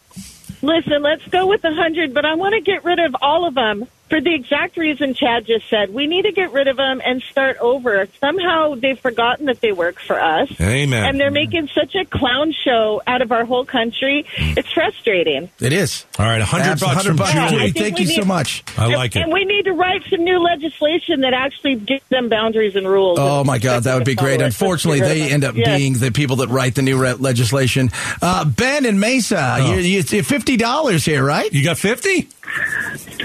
listen, 0.62 1.02
let's 1.02 1.26
go 1.28 1.48
with 1.48 1.64
a 1.64 1.74
hundred, 1.74 2.14
but 2.14 2.24
I 2.26 2.36
want 2.36 2.54
to 2.54 2.62
get 2.62 2.84
rid 2.84 3.00
of 3.00 3.16
all 3.22 3.46
of 3.46 3.54
them 3.56 3.88
for 4.12 4.20
the 4.22 4.36
exact 4.36 4.76
reason 4.78 5.14
Chad 5.14 5.46
just 5.48 5.68
said. 5.70 5.92
We 5.94 6.06
need 6.06 6.24
to 6.24 6.32
get 6.34 6.52
rid 6.52 6.68
of 6.68 6.76
them 6.78 7.02
and 7.04 7.22
start 7.24 7.58
over. 7.60 8.08
Somehow 8.20 8.76
they've 8.76 9.00
forgotten 9.00 9.46
that 9.48 9.62
they 9.62 9.72
work 9.72 10.00
for 10.00 10.22
us. 10.22 10.50
Amen. 10.60 11.04
And 11.06 11.20
they're 11.20 11.32
making 11.32 11.70
such 11.74 11.96
a 11.96 12.04
clown 12.06 12.52
show 12.64 13.02
out 13.08 13.22
of 13.22 13.32
our 13.32 13.46
whole 13.46 13.66
country. 13.66 14.26
It's 14.38 14.70
frustrating. 14.72 15.50
It 15.60 15.72
is. 15.74 16.06
All 16.20 16.26
right, 16.26 16.42
a 16.42 16.46
hundred 16.46 16.72
Abs- 16.74 16.82
bucks 16.82 17.06
from 17.06 17.16
100 17.16 17.18
bucks. 17.18 17.34
Yeah, 17.34 17.50
Julie. 17.50 17.72
think 17.72 17.78
Thank 17.78 17.96
we 18.00 18.02
you 18.14 18.22
so 18.22 18.26
much. 18.26 18.64
I 18.78 18.88
like 18.88 19.16
it. 19.16 19.22
And 19.24 19.32
we 19.32 19.46
need 19.46 19.64
to 19.64 19.72
write 19.74 20.04
some 20.10 20.24
new 20.26 20.40
legislation 20.40 21.22
that 21.22 21.34
actually 21.34 21.76
gives 21.76 22.04
them 22.10 22.28
boundaries 22.28 22.76
and 22.76 22.86
rules. 22.88 23.18
Oh 23.20 23.44
my 23.46 23.58
God, 23.60 23.84
that 23.86 23.96
would 23.96 24.04
be 24.06 24.16
great. 24.16 24.36
Follow 24.36 24.42
it. 24.42 24.44
Let's 24.44 24.62
Unfortunately, 24.62 25.00
they 25.00 25.32
end 25.32 25.46
up 25.46 25.56
Yes. 25.56 25.78
being 25.78 25.94
the 25.94 26.12
people 26.12 26.36
that 26.38 26.50
write 26.50 26.76
the 26.76 26.82
new 26.82 26.98
re- 27.02 27.14
legislation. 27.14 27.90
Uh, 28.22 28.44
ben 28.46 28.86
and 28.86 29.00
Mesa, 29.00 29.58
Oh. 29.62 29.72
you're, 29.74 29.80
you're 30.02 30.24
fifty 30.24 30.58
dollars 30.58 31.06
here, 31.06 31.24
right? 31.24 31.52
You 31.54 31.64
got 31.64 31.78
fifty? 31.78 32.28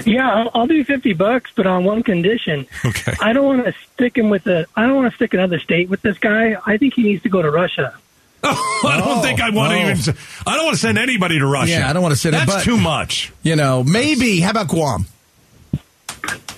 Yeah, 0.17 0.31
I'll, 0.31 0.51
I'll 0.53 0.67
do 0.67 0.85
fifty 0.85 1.11
bucks, 1.11 1.51
but 1.53 1.67
on 1.67 1.83
one 1.83 2.01
condition. 2.01 2.65
Okay. 2.85 3.13
I 3.19 3.33
don't 3.33 3.45
want 3.45 3.65
to 3.65 3.73
stick 3.93 4.17
him 4.17 4.29
with 4.29 4.47
a. 4.47 4.65
I 4.73 4.85
don't 4.85 4.95
want 4.95 5.11
to 5.11 5.15
stick 5.15 5.33
another 5.33 5.59
state 5.59 5.89
with 5.89 6.01
this 6.01 6.17
guy. 6.17 6.55
I 6.65 6.77
think 6.77 6.93
he 6.93 7.03
needs 7.03 7.23
to 7.23 7.29
go 7.29 7.41
to 7.41 7.51
Russia. 7.51 7.93
Oh, 8.41 8.81
I 8.87 8.97
don't 8.97 9.21
think 9.21 9.41
I 9.41 9.49
want 9.49 9.73
to 9.73 9.79
oh. 9.79 9.83
no. 9.83 9.89
even. 9.89 10.15
I 10.45 10.55
don't 10.55 10.65
want 10.65 10.75
to 10.75 10.81
send 10.81 10.97
anybody 10.97 11.39
to 11.39 11.45
Russia. 11.45 11.71
Yeah, 11.71 11.89
I 11.89 11.93
don't 11.93 12.01
want 12.01 12.13
to 12.13 12.19
send 12.19 12.35
it, 12.35 12.39
That's 12.39 12.53
but- 12.53 12.63
too 12.63 12.77
much. 12.77 13.33
You 13.43 13.57
know, 13.57 13.83
maybe. 13.83 14.39
How 14.39 14.51
about 14.51 14.69
Guam? 14.69 15.07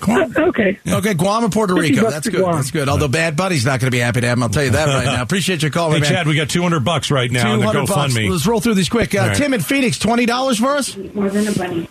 Guam. 0.00 0.34
Okay. 0.36 0.78
Okay, 0.88 1.14
Guam 1.14 1.44
and 1.44 1.52
Puerto 1.52 1.74
Rico. 1.74 2.08
That's 2.10 2.26
good. 2.28 2.40
Guam. 2.40 2.56
That's 2.56 2.70
good. 2.70 2.88
Although 2.88 3.08
Bad 3.08 3.36
Bunny's 3.36 3.66
not 3.66 3.80
going 3.80 3.88
to 3.88 3.94
be 3.94 3.98
happy 3.98 4.22
to 4.22 4.26
have 4.28 4.38
him. 4.38 4.42
I'll 4.42 4.48
tell 4.48 4.64
you 4.64 4.70
that 4.70 4.86
right 4.88 5.04
now. 5.04 5.22
Appreciate 5.30 5.60
your 5.62 5.70
call, 5.70 5.90
Hey, 5.90 5.98
my 5.98 6.00
man. 6.00 6.10
Chad, 6.10 6.26
we 6.26 6.36
got 6.36 6.48
two 6.48 6.62
hundred 6.62 6.84
bucks 6.84 7.10
right 7.10 7.30
now 7.30 7.52
on 7.52 7.60
the 7.60 7.66
200 7.66 7.86
bucks. 7.86 8.14
GoFundMe. 8.14 8.30
Let's 8.30 8.46
roll 8.46 8.60
through 8.60 8.74
these 8.74 8.88
quick. 8.88 9.14
Uh, 9.14 9.18
All 9.20 9.28
right. 9.28 9.36
Tim 9.36 9.52
in 9.52 9.60
Phoenix, 9.60 9.98
twenty 9.98 10.24
dollars 10.26 10.58
for 10.58 10.68
us. 10.76 10.96
More 10.96 11.28
than 11.28 11.46
a 11.48 11.52
bunny. 11.52 11.88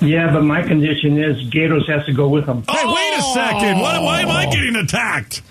Yeah, 0.00 0.32
but 0.32 0.42
my 0.44 0.62
condition 0.62 1.18
is 1.22 1.50
Gaydos 1.50 1.88
has 1.88 2.06
to 2.06 2.12
go 2.12 2.28
with 2.28 2.46
them. 2.46 2.62
Hey, 2.70 2.86
wait 2.86 3.18
a 3.18 3.22
second. 3.34 3.80
Why, 3.80 3.98
why 3.98 4.20
am 4.22 4.28
I 4.30 4.46
getting 4.46 4.76
attacked? 4.76 5.42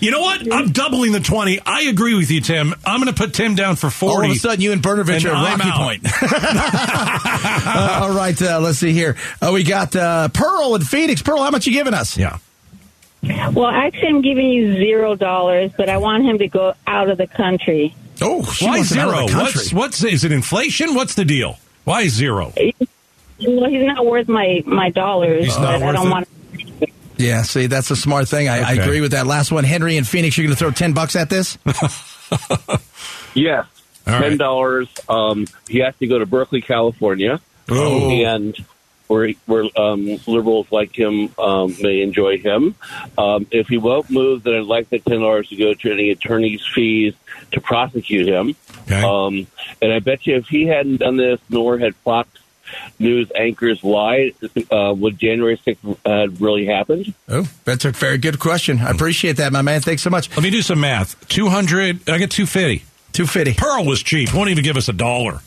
You 0.00 0.10
know 0.12 0.20
what? 0.20 0.52
I'm 0.52 0.70
doubling 0.70 1.12
the 1.12 1.20
20. 1.20 1.60
I 1.66 1.82
agree 1.82 2.14
with 2.14 2.30
you, 2.30 2.40
Tim. 2.40 2.72
I'm 2.84 3.00
going 3.02 3.12
to 3.12 3.18
put 3.20 3.34
Tim 3.34 3.54
down 3.56 3.74
for 3.76 3.90
40. 3.90 4.14
All 4.14 4.24
of 4.24 4.30
a 4.30 4.38
sudden, 4.38 4.60
you 4.60 4.70
and 4.72 4.80
Brnovich 4.82 5.16
And 5.16 5.26
are 5.26 5.34
I'm 5.34 5.58
Rocky 5.58 5.68
out. 5.70 5.76
Point. 5.76 6.06
Uh, 7.70 8.00
all 8.02 8.12
right, 8.14 8.40
uh, 8.40 8.60
let's 8.60 8.78
see 8.78 8.92
here. 8.92 9.16
Uh, 9.40 9.50
we 9.52 9.62
got 9.62 9.94
uh, 9.94 10.28
Pearl 10.28 10.74
in 10.74 10.82
Phoenix. 10.82 11.22
Pearl, 11.22 11.42
how 11.42 11.50
much 11.50 11.66
you 11.66 11.72
giving 11.72 11.94
us? 11.94 12.16
Yeah. 12.16 12.38
Well, 13.22 13.66
actually, 13.66 14.08
I'm 14.08 14.22
giving 14.22 14.48
you 14.48 14.74
zero 14.76 15.14
dollars, 15.16 15.70
but 15.76 15.88
I 15.88 15.98
want 15.98 16.24
him 16.24 16.38
to 16.38 16.48
go 16.48 16.74
out 16.86 17.10
of 17.10 17.18
the 17.18 17.26
country. 17.26 17.94
Oh, 18.20 18.44
she 18.44 18.64
Why 18.66 18.76
wants 18.78 18.92
him 18.92 18.98
out 19.00 19.08
of 19.08 19.14
zero? 19.14 19.26
the. 19.28 19.36
What's, 19.44 19.72
what's, 19.72 20.04
is 20.04 20.24
it 20.24 20.32
inflation? 20.32 20.94
What's 20.94 21.14
the 21.14 21.24
deal? 21.24 21.58
Why 21.84 22.08
zero? 22.08 22.52
Well, 22.56 23.70
he's 23.70 23.84
not 23.86 24.04
worth 24.06 24.28
my 24.28 24.62
my 24.66 24.90
dollars. 24.90 25.44
He's 25.44 25.54
but 25.56 25.62
not 25.62 25.82
I 25.82 25.86
worth 25.86 25.96
don't 25.96 26.06
it? 26.06 26.10
want. 26.10 26.28
Yeah, 27.18 27.42
see, 27.42 27.66
that's 27.66 27.90
a 27.90 27.96
smart 27.96 28.28
thing. 28.28 28.48
I, 28.48 28.60
I 28.60 28.72
agree 28.74 29.00
with 29.00 29.10
that. 29.10 29.26
Last 29.26 29.50
one, 29.52 29.64
Henry 29.64 29.96
in 29.96 30.04
Phoenix. 30.04 30.38
You're 30.38 30.46
going 30.46 30.54
to 30.56 30.58
throw 30.58 30.70
ten 30.70 30.92
bucks 30.92 31.16
at 31.16 31.28
this? 31.30 31.58
Yes, 33.34 33.66
All 34.06 34.14
right. 34.14 34.22
ten 34.30 34.38
dollars. 34.38 34.88
Um, 35.08 35.46
he 35.68 35.78
has 35.78 35.94
to 35.98 36.06
go 36.06 36.18
to 36.18 36.26
Berkeley, 36.26 36.60
California, 36.60 37.40
Oh. 37.68 38.10
and 38.10 38.56
where 39.06 39.30
where 39.46 39.64
um, 39.76 40.18
liberals 40.26 40.66
like 40.70 40.98
him 40.98 41.32
um, 41.38 41.74
may 41.80 42.00
enjoy 42.02 42.38
him. 42.38 42.74
Um, 43.16 43.46
if 43.50 43.68
he 43.68 43.78
won't 43.78 44.10
move, 44.10 44.42
then 44.42 44.54
I'd 44.54 44.64
like 44.64 44.88
the 44.88 44.98
ten 44.98 45.20
dollars 45.20 45.48
to 45.50 45.56
go 45.56 45.74
to 45.74 45.92
any 45.92 46.10
attorney's 46.10 46.66
fees 46.74 47.14
to 47.52 47.60
prosecute 47.60 48.26
him. 48.28 48.56
Okay. 48.82 49.02
Um, 49.02 49.46
and 49.80 49.92
I 49.92 50.00
bet 50.00 50.26
you, 50.26 50.36
if 50.36 50.48
he 50.48 50.66
hadn't 50.66 50.96
done 50.98 51.16
this, 51.16 51.40
nor 51.48 51.78
had 51.78 51.94
Fox 51.96 52.28
News 52.98 53.30
anchors 53.34 53.82
lied, 53.84 54.34
uh, 54.70 54.92
would 54.96 55.18
January 55.18 55.60
sixth 55.64 55.84
uh, 56.04 56.28
really 56.40 56.66
happened? 56.66 57.14
Oh, 57.28 57.48
that's 57.64 57.84
a 57.84 57.92
very 57.92 58.18
good 58.18 58.38
question. 58.38 58.78
I 58.80 58.90
appreciate 58.90 59.36
that, 59.36 59.52
my 59.52 59.62
man. 59.62 59.80
Thanks 59.80 60.02
so 60.02 60.10
much. 60.10 60.28
Let 60.30 60.42
me 60.42 60.50
do 60.50 60.62
some 60.62 60.80
math. 60.80 61.28
200, 61.28 62.08
I 62.08 62.18
get 62.18 62.30
250. 62.30 62.84
250. 63.12 63.54
Pearl 63.54 63.84
was 63.84 64.02
cheap. 64.02 64.34
Won't 64.34 64.50
even 64.50 64.64
give 64.64 64.76
us 64.76 64.88
a 64.88 64.92
dollar. 64.92 65.40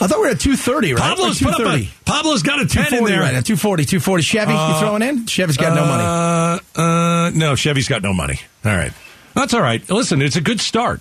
I 0.00 0.06
thought 0.08 0.18
we 0.18 0.24
were 0.26 0.30
at 0.30 0.40
230, 0.40 0.94
right? 0.94 1.00
Pablo's 1.00 1.40
Or 1.40 1.44
put 1.46 1.54
up 1.54 1.60
a, 1.60 1.62
230. 1.64 1.90
Pablo's 2.04 2.42
got 2.42 2.60
a 2.60 2.66
10 2.66 2.94
in 2.98 3.04
there. 3.04 3.20
right 3.20 3.34
now. 3.34 3.40
240, 3.40 3.84
240. 3.84 4.22
Chevy, 4.22 4.52
you 4.52 4.78
throwing 4.80 5.02
in? 5.02 5.26
Chevy's 5.26 5.56
got 5.56 5.74
no 5.74 5.84
money. 5.84 6.02
Uh, 6.76 6.80
uh, 6.80 7.30
no, 7.34 7.54
Chevy's 7.54 7.88
got 7.88 8.02
no 8.02 8.12
money. 8.12 8.40
All 8.64 8.74
right. 8.76 8.92
That's 9.34 9.54
all 9.54 9.60
right. 9.60 9.88
Listen, 9.90 10.20
it's 10.20 10.36
a 10.36 10.40
good 10.40 10.60
start. 10.60 11.00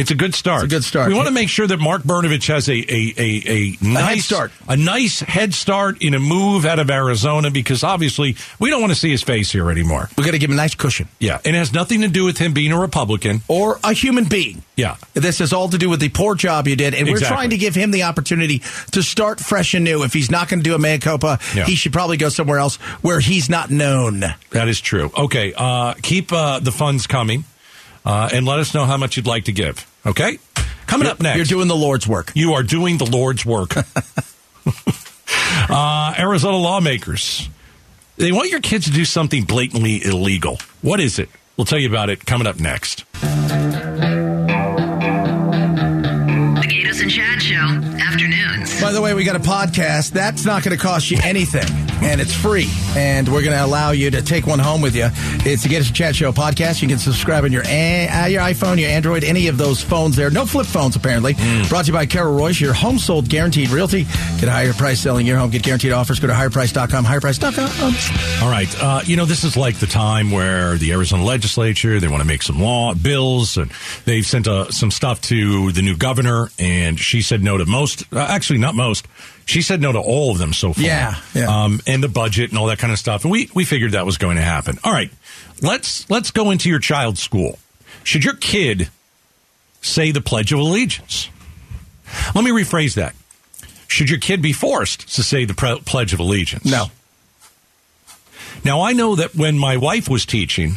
It's 0.00 0.10
a 0.10 0.14
good 0.14 0.34
start. 0.34 0.64
It's 0.64 0.72
a 0.72 0.76
good 0.76 0.84
start. 0.84 1.08
We 1.08 1.14
want 1.14 1.28
to 1.28 1.34
make 1.34 1.48
sure 1.48 1.66
that 1.66 1.78
Mark 1.78 2.02
Brnovich 2.02 2.48
has 2.48 2.68
a 2.68 2.72
a, 2.72 3.14
a, 3.18 3.42
a 3.48 3.76
nice 3.82 4.24
start. 4.24 4.50
a 4.68 4.76
nice 4.76 5.20
head 5.20 5.52
start 5.54 6.02
in 6.02 6.14
a 6.14 6.18
move 6.18 6.64
out 6.64 6.78
of 6.78 6.90
Arizona 6.90 7.50
because 7.50 7.84
obviously 7.84 8.36
we 8.58 8.70
don't 8.70 8.80
want 8.80 8.92
to 8.92 8.98
see 8.98 9.10
his 9.10 9.22
face 9.22 9.52
here 9.52 9.70
anymore. 9.70 10.08
We 10.16 10.24
got 10.24 10.30
to 10.30 10.38
give 10.38 10.48
him 10.50 10.54
a 10.56 10.62
nice 10.62 10.74
cushion. 10.74 11.08
Yeah, 11.18 11.38
and 11.44 11.54
it 11.54 11.58
has 11.58 11.72
nothing 11.72 12.00
to 12.00 12.08
do 12.08 12.24
with 12.24 12.38
him 12.38 12.52
being 12.54 12.72
a 12.72 12.80
Republican. 12.80 13.42
Or 13.48 13.78
a 13.84 13.92
human 13.92 14.24
being. 14.24 14.62
Yeah. 14.76 14.96
This 15.12 15.40
has 15.40 15.52
all 15.52 15.68
to 15.68 15.76
do 15.76 15.90
with 15.90 16.00
the 16.00 16.08
poor 16.08 16.34
job 16.34 16.66
you 16.66 16.76
did, 16.76 16.94
and 16.94 17.06
we're 17.06 17.18
trying 17.18 17.50
to 17.50 17.58
give 17.58 17.74
him 17.74 17.90
the 17.90 18.04
opportunity 18.04 18.60
to 18.92 19.02
start 19.02 19.38
fresh 19.38 19.74
and 19.74 19.84
new. 19.84 20.02
If 20.04 20.14
he's 20.14 20.30
not 20.30 20.48
going 20.48 20.60
to 20.60 20.64
do 20.64 20.74
a 20.74 20.78
mea 20.78 20.98
culpa, 20.98 21.38
Yeah. 21.54 21.66
he 21.66 21.74
should 21.74 21.92
probably 21.92 22.16
go 22.16 22.30
somewhere 22.30 22.58
else 22.58 22.76
where 23.02 23.20
he's 23.20 23.50
not 23.50 23.70
known. 23.70 24.20
That 24.50 24.68
is 24.68 24.80
true. 24.80 25.10
Okay, 25.14 25.52
uh, 25.54 25.92
keep 26.00 26.32
uh, 26.32 26.60
the 26.60 26.72
funds 26.72 27.06
coming, 27.06 27.44
uh, 28.06 28.30
and 28.32 28.46
let 28.46 28.58
us 28.60 28.72
know 28.72 28.86
how 28.86 28.96
much 28.96 29.18
you'd 29.18 29.26
like 29.26 29.44
to 29.44 29.52
give. 29.52 29.86
Okay, 30.06 30.38
coming 30.86 31.06
up 31.06 31.20
next. 31.20 31.36
You're 31.36 31.44
doing 31.44 31.68
the 31.68 31.76
Lord's 31.76 32.06
work. 32.06 32.32
You 32.34 32.54
are 32.54 32.62
doing 32.62 32.98
the 32.98 33.04
Lord's 33.04 33.44
work. 33.44 33.76
uh, 35.70 36.14
Arizona 36.18 36.56
lawmakers. 36.56 37.48
They 38.16 38.32
want 38.32 38.50
your 38.50 38.60
kids 38.60 38.86
to 38.86 38.90
do 38.90 39.04
something 39.04 39.44
blatantly 39.44 40.04
illegal. 40.04 40.58
What 40.82 41.00
is 41.00 41.18
it? 41.18 41.28
We'll 41.56 41.64
tell 41.64 41.78
you 41.78 41.88
about 41.88 42.10
it 42.10 42.24
coming 42.26 42.46
up 42.46 42.58
next. 42.58 43.04
The 43.12 43.26
Gaydos 46.68 47.02
and 47.02 47.10
Chad 47.10 47.42
Show, 47.42 47.56
afternoons. 47.56 48.80
By 48.80 48.92
the 48.92 49.00
way, 49.02 49.14
we 49.14 49.24
got 49.24 49.36
a 49.36 49.40
podcast. 49.40 50.12
That's 50.12 50.44
not 50.44 50.62
going 50.62 50.76
to 50.76 50.82
cost 50.82 51.10
you 51.10 51.18
anything, 51.22 51.64
and 52.02 52.20
it's 52.20 52.34
free. 52.34 52.66
And 52.96 53.28
we're 53.28 53.42
going 53.42 53.56
to 53.56 53.64
allow 53.64 53.90
you 53.92 54.10
to 54.10 54.22
take 54.22 54.46
one 54.46 54.58
home 54.58 54.80
with 54.80 54.94
you. 54.96 55.08
It's 55.44 55.62
the 55.62 55.68
Get 55.68 55.88
a 55.88 55.92
Chat 55.92 56.16
Show 56.16 56.32
podcast. 56.32 56.82
You 56.82 56.88
can 56.88 56.98
subscribe 56.98 57.44
on 57.44 57.52
your 57.52 57.62
a- 57.66 58.08
uh, 58.08 58.26
your 58.26 58.42
iPhone, 58.42 58.78
your 58.80 58.90
Android, 58.90 59.24
any 59.24 59.48
of 59.48 59.58
those 59.58 59.82
phones 59.82 60.16
there. 60.16 60.30
No 60.30 60.46
flip 60.46 60.66
phones, 60.66 60.96
apparently. 60.96 61.34
Brought 61.68 61.84
to 61.84 61.88
you 61.88 61.92
by 61.92 62.06
Carol 62.06 62.36
Royse, 62.38 62.60
your 62.60 62.72
home 62.72 62.98
sold 62.98 63.28
guaranteed 63.28 63.70
realty. 63.70 64.04
Get 64.38 64.44
a 64.44 64.50
higher 64.50 64.72
price 64.72 65.00
selling 65.00 65.26
your 65.26 65.36
home. 65.38 65.50
Get 65.50 65.62
guaranteed 65.62 65.92
offers. 65.92 66.18
Go 66.20 66.26
to 66.26 66.32
higherprice.com, 66.32 67.04
higherprice.com. 67.04 68.44
All 68.44 68.50
right, 68.50 68.82
uh, 68.82 69.00
you 69.04 69.16
know 69.16 69.24
this 69.24 69.44
is 69.44 69.56
like 69.56 69.76
the 69.78 69.86
time 69.86 70.30
where 70.30 70.76
the 70.76 70.92
Arizona 70.92 71.24
legislature 71.24 72.00
they 72.00 72.08
want 72.08 72.22
to 72.22 72.26
make 72.26 72.42
some 72.42 72.60
law 72.60 72.94
bills, 72.94 73.56
and 73.56 73.70
they've 74.04 74.24
sent 74.26 74.48
uh, 74.48 74.70
some 74.70 74.90
stuff 74.90 75.20
to 75.22 75.72
the 75.72 75.82
new 75.82 75.96
governor, 75.96 76.48
and 76.58 76.98
she 76.98 77.22
said 77.22 77.42
no 77.42 77.58
to 77.58 77.66
most. 77.66 78.04
Uh, 78.12 78.18
actually, 78.20 78.58
not 78.58 78.74
most. 78.74 79.06
She 79.50 79.62
said 79.62 79.80
no 79.80 79.90
to 79.90 79.98
all 79.98 80.30
of 80.30 80.38
them 80.38 80.52
so 80.52 80.72
far. 80.72 80.84
Yeah, 80.84 81.16
yeah. 81.34 81.64
Um, 81.64 81.80
and 81.84 82.04
the 82.04 82.08
budget 82.08 82.50
and 82.50 82.58
all 82.58 82.66
that 82.66 82.78
kind 82.78 82.92
of 82.92 83.00
stuff, 83.00 83.24
and 83.24 83.32
we 83.32 83.50
we 83.52 83.64
figured 83.64 83.92
that 83.92 84.06
was 84.06 84.16
going 84.16 84.36
to 84.36 84.42
happen. 84.42 84.78
All 84.84 84.92
right, 84.92 85.10
let's 85.60 86.08
let's 86.08 86.30
go 86.30 86.52
into 86.52 86.68
your 86.68 86.78
child's 86.78 87.20
school. 87.20 87.58
Should 88.04 88.24
your 88.24 88.36
kid 88.36 88.90
say 89.82 90.12
the 90.12 90.20
Pledge 90.20 90.52
of 90.52 90.60
Allegiance? 90.60 91.28
Let 92.32 92.44
me 92.44 92.52
rephrase 92.52 92.94
that. 92.94 93.16
Should 93.88 94.08
your 94.08 94.20
kid 94.20 94.40
be 94.40 94.52
forced 94.52 95.12
to 95.16 95.22
say 95.24 95.44
the 95.44 95.54
pre- 95.54 95.80
Pledge 95.80 96.12
of 96.12 96.20
Allegiance? 96.20 96.64
No. 96.64 96.86
Now 98.64 98.82
I 98.82 98.92
know 98.92 99.16
that 99.16 99.34
when 99.34 99.58
my 99.58 99.76
wife 99.78 100.08
was 100.08 100.24
teaching 100.24 100.74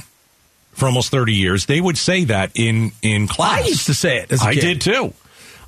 for 0.72 0.86
almost 0.88 1.12
thirty 1.12 1.34
years, 1.34 1.68
they 1.68 1.80
would 1.80 1.98
say 1.98 2.24
that 2.24 2.51
in 2.56 2.92
in 3.03 3.27
class. 3.27 3.63
I 3.65 3.68
used 3.68 3.86
to 3.86 3.94
say 3.94 4.18
it 4.18 4.32
as 4.32 4.42
a 4.42 4.48
I 4.48 4.53
kid. 4.56 4.62
did 4.62 4.82
too. 4.82 5.13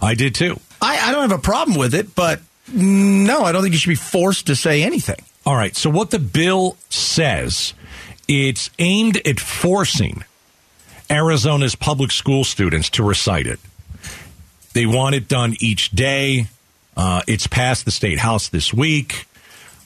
I 0.01 0.15
did 0.15 0.33
too. 0.33 0.59
I, 0.81 0.97
I 0.97 1.12
don't 1.12 1.29
have 1.29 1.38
a 1.39 1.41
problem 1.41 1.77
with 1.77 1.93
it, 1.93 2.15
but 2.15 2.41
no, 2.74 3.43
I 3.43 3.51
don't 3.51 3.62
think 3.62 3.74
you 3.74 3.79
should 3.79 3.89
be 3.89 3.95
forced 3.95 4.48
to 4.48 4.55
say 4.55 4.84
anything. 4.84 5.17
All 5.45 5.55
right. 5.55 5.75
So 5.75 5.89
what 5.89 6.12
the 6.12 6.19
bill 6.19 6.77
says, 6.89 7.74
it's 8.27 8.69
aimed 8.79 9.17
at 9.27 9.39
forcing 9.39 10.24
Arizona's 11.10 11.75
public 11.75 12.12
school 12.12 12.43
students 12.43 12.89
to 12.91 13.03
recite 13.03 13.45
it. 13.48 13.60
They 14.74 14.86
want 14.86 15.15
it 15.15 15.27
done 15.27 15.55
each 15.60 15.91
day. 15.91 16.48
Uh, 16.98 17.22
it's 17.27 17.48
passed 17.48 17.86
the 17.86 17.91
state 17.91 18.19
house 18.19 18.50
this 18.50 18.74
week. 18.74 19.27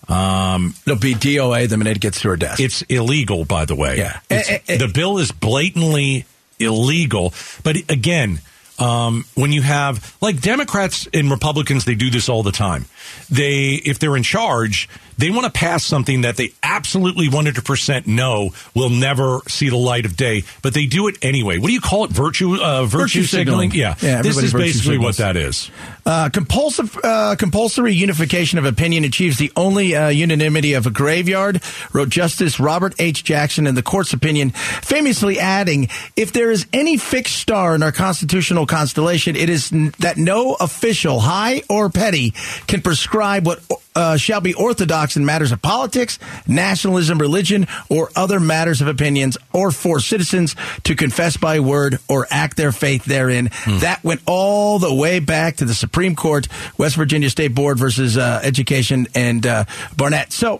Um, 0.07 0.74
It'll 0.88 0.98
be 0.98 1.13
DOA 1.13 1.67
the 1.69 1.77
minute 1.77 1.98
it 1.98 2.00
gets 2.00 2.21
to 2.21 2.29
her 2.29 2.38
desk. 2.38 2.59
It's 2.59 2.81
illegal, 2.83 3.45
by 3.45 3.65
the 3.65 3.75
way. 3.75 3.98
Yeah. 3.98 4.19
It's- 4.29 4.50
Eh, 4.50 4.53
eh, 4.67 4.74
eh. 4.75 4.77
the 4.77 4.88
bill 4.88 5.17
is 5.19 5.31
blatantly 5.31 6.25
illegal. 6.57 7.33
But 7.63 7.77
again, 7.89 8.39
um, 8.79 9.25
when 9.36 9.51
you 9.51 9.62
have 9.62 10.15
like 10.21 10.41
Democrats 10.41 11.07
and 11.13 11.29
Republicans, 11.29 11.86
they 11.86 11.95
do 11.95 12.09
this 12.09 12.29
all 12.29 12.43
the 12.43 12.51
time. 12.51 12.86
They, 13.29 13.73
if 13.85 13.99
they're 13.99 14.15
in 14.15 14.23
charge, 14.23 14.89
they 15.17 15.29
want 15.29 15.45
to 15.45 15.51
pass 15.51 15.83
something 15.83 16.21
that 16.21 16.37
they 16.37 16.53
absolutely 16.63 17.27
100% 17.27 18.07
know 18.07 18.51
will 18.73 18.89
never 18.89 19.41
see 19.49 19.69
the 19.69 19.75
light 19.77 20.05
of 20.05 20.15
day, 20.15 20.43
but 20.61 20.73
they 20.73 20.85
do 20.85 21.07
it 21.09 21.17
anyway. 21.21 21.57
What 21.57 21.67
do 21.67 21.73
you 21.73 21.81
call 21.81 22.05
it? 22.05 22.11
Virtue, 22.11 22.55
uh, 22.55 22.83
virtue, 22.85 22.97
Virtue 22.99 23.23
signaling. 23.23 23.71
Yeah. 23.71 23.95
Yeah, 24.01 24.21
this 24.21 24.37
is 24.41 24.53
basically 24.53 24.97
what 24.97 25.17
that 25.17 25.35
is. 25.35 25.69
Uh, 26.05 26.29
compulsive, 26.29 26.97
uh, 27.03 27.35
compulsory 27.37 27.93
unification 27.93 28.57
of 28.57 28.65
opinion 28.65 29.03
achieves 29.03 29.37
the 29.37 29.51
only 29.57 29.93
uh, 29.95 30.07
unanimity 30.07 30.73
of 30.73 30.87
a 30.87 30.89
graveyard, 30.89 31.61
wrote 31.91 32.09
Justice 32.09 32.59
Robert 32.59 32.95
H. 32.97 33.23
Jackson 33.23 33.67
in 33.67 33.75
the 33.75 33.83
court's 33.83 34.13
opinion, 34.13 34.51
famously 34.51 35.37
adding, 35.37 35.89
if 36.15 36.31
there 36.31 36.49
is 36.49 36.65
any 36.71 36.97
fixed 36.97 37.35
star 37.35 37.75
in 37.75 37.83
our 37.83 37.91
constitutional 37.91 38.65
constellation, 38.65 39.35
it 39.35 39.49
is 39.49 39.71
n- 39.73 39.93
that 39.99 40.17
no 40.17 40.55
official, 40.59 41.19
high 41.19 41.61
or 41.69 41.89
petty, 41.89 42.31
can 42.67 42.81
prescribe 43.00 43.46
what 43.46 43.62
uh, 43.96 44.18
shall 44.18 44.41
be 44.41 44.53
orthodox 44.53 45.15
in 45.15 45.25
matters 45.25 45.53
of 45.53 45.62
politics, 45.62 46.20
nationalism, 46.48 47.18
religion, 47.18 47.65
or 47.89 48.10
other 48.13 48.41
matters 48.41 48.82
of 48.82 48.89
opinions, 48.89 49.38
or 49.53 49.72
for 49.72 50.01
citizens 50.01 50.53
to 50.84 50.96
confess 50.96 51.38
by 51.38 51.62
word 51.62 52.00
or 52.10 52.27
act 52.29 52.58
their 52.58 52.74
faith 52.74 53.06
therein. 53.06 53.50
That 53.79 54.03
went 54.03 54.22
all 54.25 54.79
the 54.79 54.94
way 54.94 55.20
back 55.20 55.58
to 55.58 55.65
the 55.65 55.74
Supreme 55.74 56.13
Court, 56.13 56.50
West 56.77 56.98
Virginia 56.98 57.29
State 57.29 57.56
Board 57.56 57.79
versus 57.79 58.18
uh, 58.18 58.41
Education 58.44 59.08
and 59.15 59.46
uh, 59.48 59.63
Barnett. 59.96 60.34
So, 60.34 60.60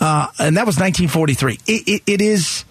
uh, 0.00 0.26
and 0.40 0.56
that 0.56 0.66
was 0.66 0.76
1943. 0.76 1.60
It, 1.66 1.82
it, 1.86 2.02
it 2.06 2.20
is. 2.20 2.64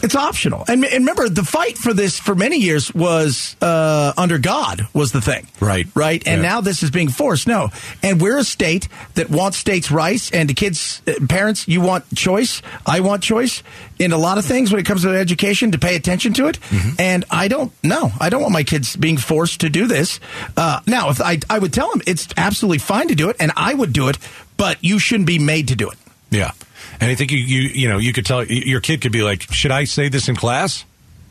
It's 0.00 0.14
optional, 0.14 0.64
and, 0.68 0.84
and 0.84 0.94
remember 1.00 1.28
the 1.28 1.42
fight 1.42 1.76
for 1.76 1.92
this 1.92 2.20
for 2.20 2.36
many 2.36 2.58
years 2.58 2.94
was 2.94 3.56
uh, 3.60 4.12
under 4.16 4.38
God 4.38 4.86
was 4.94 5.10
the 5.10 5.20
thing, 5.20 5.48
Right. 5.58 5.88
Right, 5.94 6.22
and 6.24 6.40
Yeah. 6.42 6.48
now 6.50 6.60
this 6.60 6.84
is 6.84 6.90
being 6.92 7.08
forced. 7.08 7.48
No, 7.48 7.70
and 8.00 8.20
we're 8.20 8.38
a 8.38 8.44
state 8.44 8.86
that 9.14 9.28
wants 9.28 9.56
states' 9.58 9.90
rights, 9.90 10.30
and 10.30 10.48
the 10.48 10.54
kids, 10.54 11.02
uh, 11.08 11.14
parents, 11.28 11.66
you 11.66 11.80
want 11.80 12.04
choice. 12.14 12.62
I 12.86 13.00
want 13.00 13.24
choice 13.24 13.64
in 13.98 14.12
a 14.12 14.18
lot 14.18 14.38
of 14.38 14.44
things 14.44 14.70
when 14.70 14.78
it 14.80 14.86
comes 14.86 15.02
to 15.02 15.08
education 15.10 15.72
to 15.72 15.78
pay 15.78 15.96
attention 15.96 16.32
to 16.34 16.46
it. 16.46 16.58
And 16.98 17.24
I 17.28 17.48
don't, 17.48 17.72
know. 17.82 18.12
I 18.20 18.28
don't 18.30 18.40
want 18.42 18.52
my 18.52 18.62
kids 18.62 18.94
being 18.94 19.16
forced 19.16 19.62
to 19.62 19.68
do 19.68 19.88
this. 19.88 20.20
Uh, 20.56 20.78
now, 20.86 21.10
if 21.10 21.20
I, 21.20 21.40
I 21.50 21.58
would 21.58 21.72
tell 21.72 21.90
them 21.90 22.02
it's 22.06 22.28
absolutely 22.36 22.78
fine 22.78 23.08
to 23.08 23.16
do 23.16 23.30
it, 23.30 23.36
and 23.40 23.50
I 23.56 23.74
would 23.74 23.92
do 23.92 24.08
it, 24.08 24.18
but 24.56 24.78
you 24.84 25.00
shouldn't 25.00 25.26
be 25.26 25.40
made 25.40 25.66
to 25.68 25.74
do 25.74 25.90
it. 25.90 25.98
Yeah. 26.30 26.52
And 27.00 27.10
I 27.10 27.14
think 27.14 27.30
you, 27.30 27.38
you, 27.38 27.60
you 27.60 27.88
know, 27.88 27.98
you 27.98 28.12
could 28.12 28.26
tell 28.26 28.44
your 28.44 28.80
kid 28.80 29.00
could 29.00 29.12
be 29.12 29.22
like, 29.22 29.42
should 29.52 29.70
I 29.70 29.84
say 29.84 30.08
this 30.08 30.28
in 30.28 30.36
class? 30.36 30.84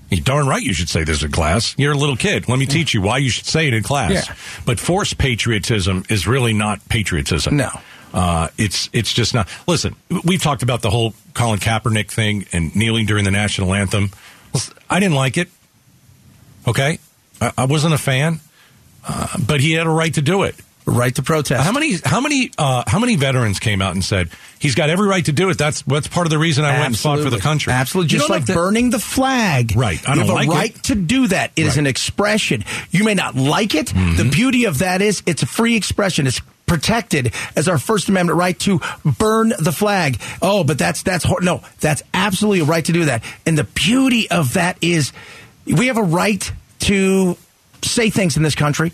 You're 0.09 0.21
darn 0.21 0.47
right 0.47 0.62
you 0.62 0.74
should 0.74 0.88
say 0.88 1.03
this 1.03 1.21
in 1.21 1.31
class. 1.31 1.75
You're 1.77 1.91
a 1.91 1.97
little 1.97 2.15
kid. 2.15 2.47
Let 2.47 2.59
me 2.59 2.65
teach 2.65 2.93
you 2.93 3.01
why 3.01 3.17
you 3.17 3.29
should 3.29 3.45
say 3.45 3.67
it 3.67 3.74
in 3.74 3.83
class. 3.83 4.27
Yeah. 4.27 4.36
But 4.65 4.79
forced 4.79 5.17
patriotism 5.17 6.05
is 6.09 6.25
really 6.25 6.53
not 6.53 6.88
patriotism. 6.88 7.57
No. 7.57 7.69
Uh, 8.13 8.47
it's 8.57 8.89
it's 8.93 9.13
just 9.13 9.33
not. 9.33 9.50
Listen, 9.67 9.95
we've 10.24 10.41
talked 10.41 10.63
about 10.63 10.81
the 10.81 10.89
whole 10.89 11.13
Colin 11.33 11.59
Kaepernick 11.59 12.09
thing 12.09 12.45
and 12.53 12.74
kneeling 12.74 13.05
during 13.05 13.25
the 13.25 13.31
national 13.31 13.74
anthem. 13.74 14.12
I 14.89 15.01
didn't 15.01 15.15
like 15.15 15.38
it. 15.38 15.50
Okay, 16.65 17.00
I, 17.41 17.51
I 17.57 17.65
wasn't 17.65 17.93
a 17.93 17.97
fan, 17.97 18.39
uh, 19.05 19.38
but 19.45 19.59
he 19.59 19.74
had 19.74 19.88
a 19.88 19.89
right 19.89 20.13
to 20.13 20.21
do 20.21 20.43
it. 20.43 20.55
Right 20.89 21.13
to 21.15 21.22
protest. 21.22 21.62
How 21.63 21.74
many 21.74 21.96
how 22.03 22.22
many 22.22 22.50
uh, 22.58 22.84
how 22.88 22.98
many 23.00 23.17
veterans 23.17 23.60
came 23.60 23.82
out 23.82 23.91
and 23.94 24.03
said 24.03 24.29
he's 24.58 24.74
got 24.74 24.89
every 24.89 25.06
right 25.08 25.25
to 25.25 25.34
do 25.34 25.50
it? 25.50 25.58
That's 25.58 25.82
that's 25.82 26.08
part 26.08 26.25
of 26.27 26.32
the 26.32 26.38
reason 26.39 26.63
I 26.63 26.72
went 26.75 26.86
and 26.86 26.98
fought 26.98 27.20
for 27.20 27.29
the 27.29 27.39
country. 27.39 27.74
Absolutely. 27.74 28.08
Just 28.08 28.29
like 28.29 28.46
burning 28.46 28.89
the 28.89 28.98
flag. 29.00 29.74
Right. 29.75 30.00
I 30.08 30.13
you 30.13 30.20
don't 30.22 30.27
have 30.27 30.36
like 30.36 30.48
a 30.48 30.51
it. 30.51 30.56
right 30.56 30.84
to 30.86 30.96
do 30.96 31.27
that. 31.27 31.51
It 31.58 31.63
is 31.63 31.67
Right. 31.72 31.77
an 31.79 31.88
expression. 31.88 32.63
You 32.91 33.03
may 33.03 33.15
not 33.15 33.36
like 33.36 33.75
it. 33.75 33.88
Mm-hmm. 33.88 34.15
The 34.15 34.29
beauty 34.29 34.63
of 34.63 34.79
that 34.79 35.01
is 35.01 35.22
it's 35.25 35.44
a 35.44 35.46
free 35.46 35.75
expression. 35.75 36.25
It's 36.25 36.39
protected 36.67 37.34
as 37.58 37.67
our 37.67 37.77
First 37.77 38.08
Amendment 38.08 38.38
right 38.39 38.58
to 38.62 38.79
burn 39.03 39.50
the 39.60 39.74
flag. 39.74 40.22
Oh, 40.41 40.63
but 40.63 40.77
that's 40.77 41.03
that's 41.03 41.25
hor- 41.25 41.41
no, 41.41 41.63
that's 41.82 42.01
absolutely 42.13 42.62
a 42.62 42.65
right 42.65 42.86
to 42.86 42.94
do 42.94 43.06
that. 43.06 43.24
And 43.46 43.58
the 43.58 43.65
beauty 43.65 44.32
of 44.32 44.53
that 44.53 44.77
is 44.82 45.12
we 45.65 45.88
have 45.88 45.98
a 45.98 46.03
right 46.03 46.50
to 46.79 47.36
say 47.82 48.10
things 48.10 48.38
in 48.38 48.44
this 48.44 48.56
country. 48.56 48.94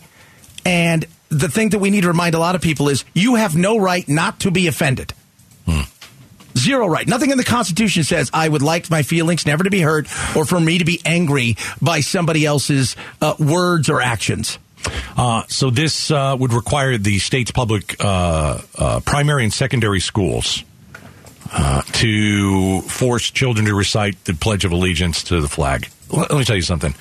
And 0.65 1.05
the 1.33 1.49
thing 1.49 1.69
that 1.69 1.79
we 1.79 1.89
need 1.89 2.01
to 2.01 2.07
remind 2.07 2.35
a 2.35 2.39
lot 2.39 2.55
of 2.55 2.61
people 2.61 2.89
is 2.89 3.03
you 3.13 3.35
have 3.35 3.55
no 3.55 3.77
right 3.77 4.07
not 4.07 4.39
to 4.41 4.51
be 4.51 4.67
offended. 4.67 5.13
Zero 6.57 6.87
right. 6.87 7.07
Nothing 7.07 7.31
in 7.31 7.37
the 7.37 7.43
Constitution 7.43 8.03
says 8.03 8.29
I 8.33 8.47
would 8.47 8.61
like 8.61 8.89
my 8.89 9.03
feelings 9.03 9.45
never 9.45 9.63
to 9.63 9.69
be 9.69 9.81
hurt 9.81 10.07
or 10.35 10.45
for 10.45 10.59
me 10.59 10.77
to 10.77 10.85
be 10.85 11.01
angry 11.05 11.57
by 11.81 12.01
somebody 12.01 12.45
else's 12.45 12.95
uh, 13.21 13.33
words 13.39 13.89
or 13.89 14.01
actions. 14.01 14.59
Uh, 15.17 15.43
so 15.47 15.69
this 15.69 16.11
uh, 16.11 16.35
would 16.39 16.53
require 16.53 16.97
the 16.97 17.17
state's 17.19 17.51
public 17.51 17.95
uh, 18.03 18.61
uh, 18.77 18.99
primary 18.99 19.43
and 19.43 19.53
secondary 19.53 19.99
schools 19.99 20.63
uh, 21.51 21.81
to 21.93 22.81
force 22.81 23.29
children 23.31 23.65
to 23.65 23.73
recite 23.73 24.23
the 24.25 24.33
Pledge 24.33 24.65
of 24.65 24.71
Allegiance 24.71 25.23
to 25.23 25.41
the 25.41 25.47
flag. 25.47 25.87
Let 26.11 26.31
me 26.31 26.43
tell 26.43 26.55
you 26.55 26.61
something. 26.61 26.93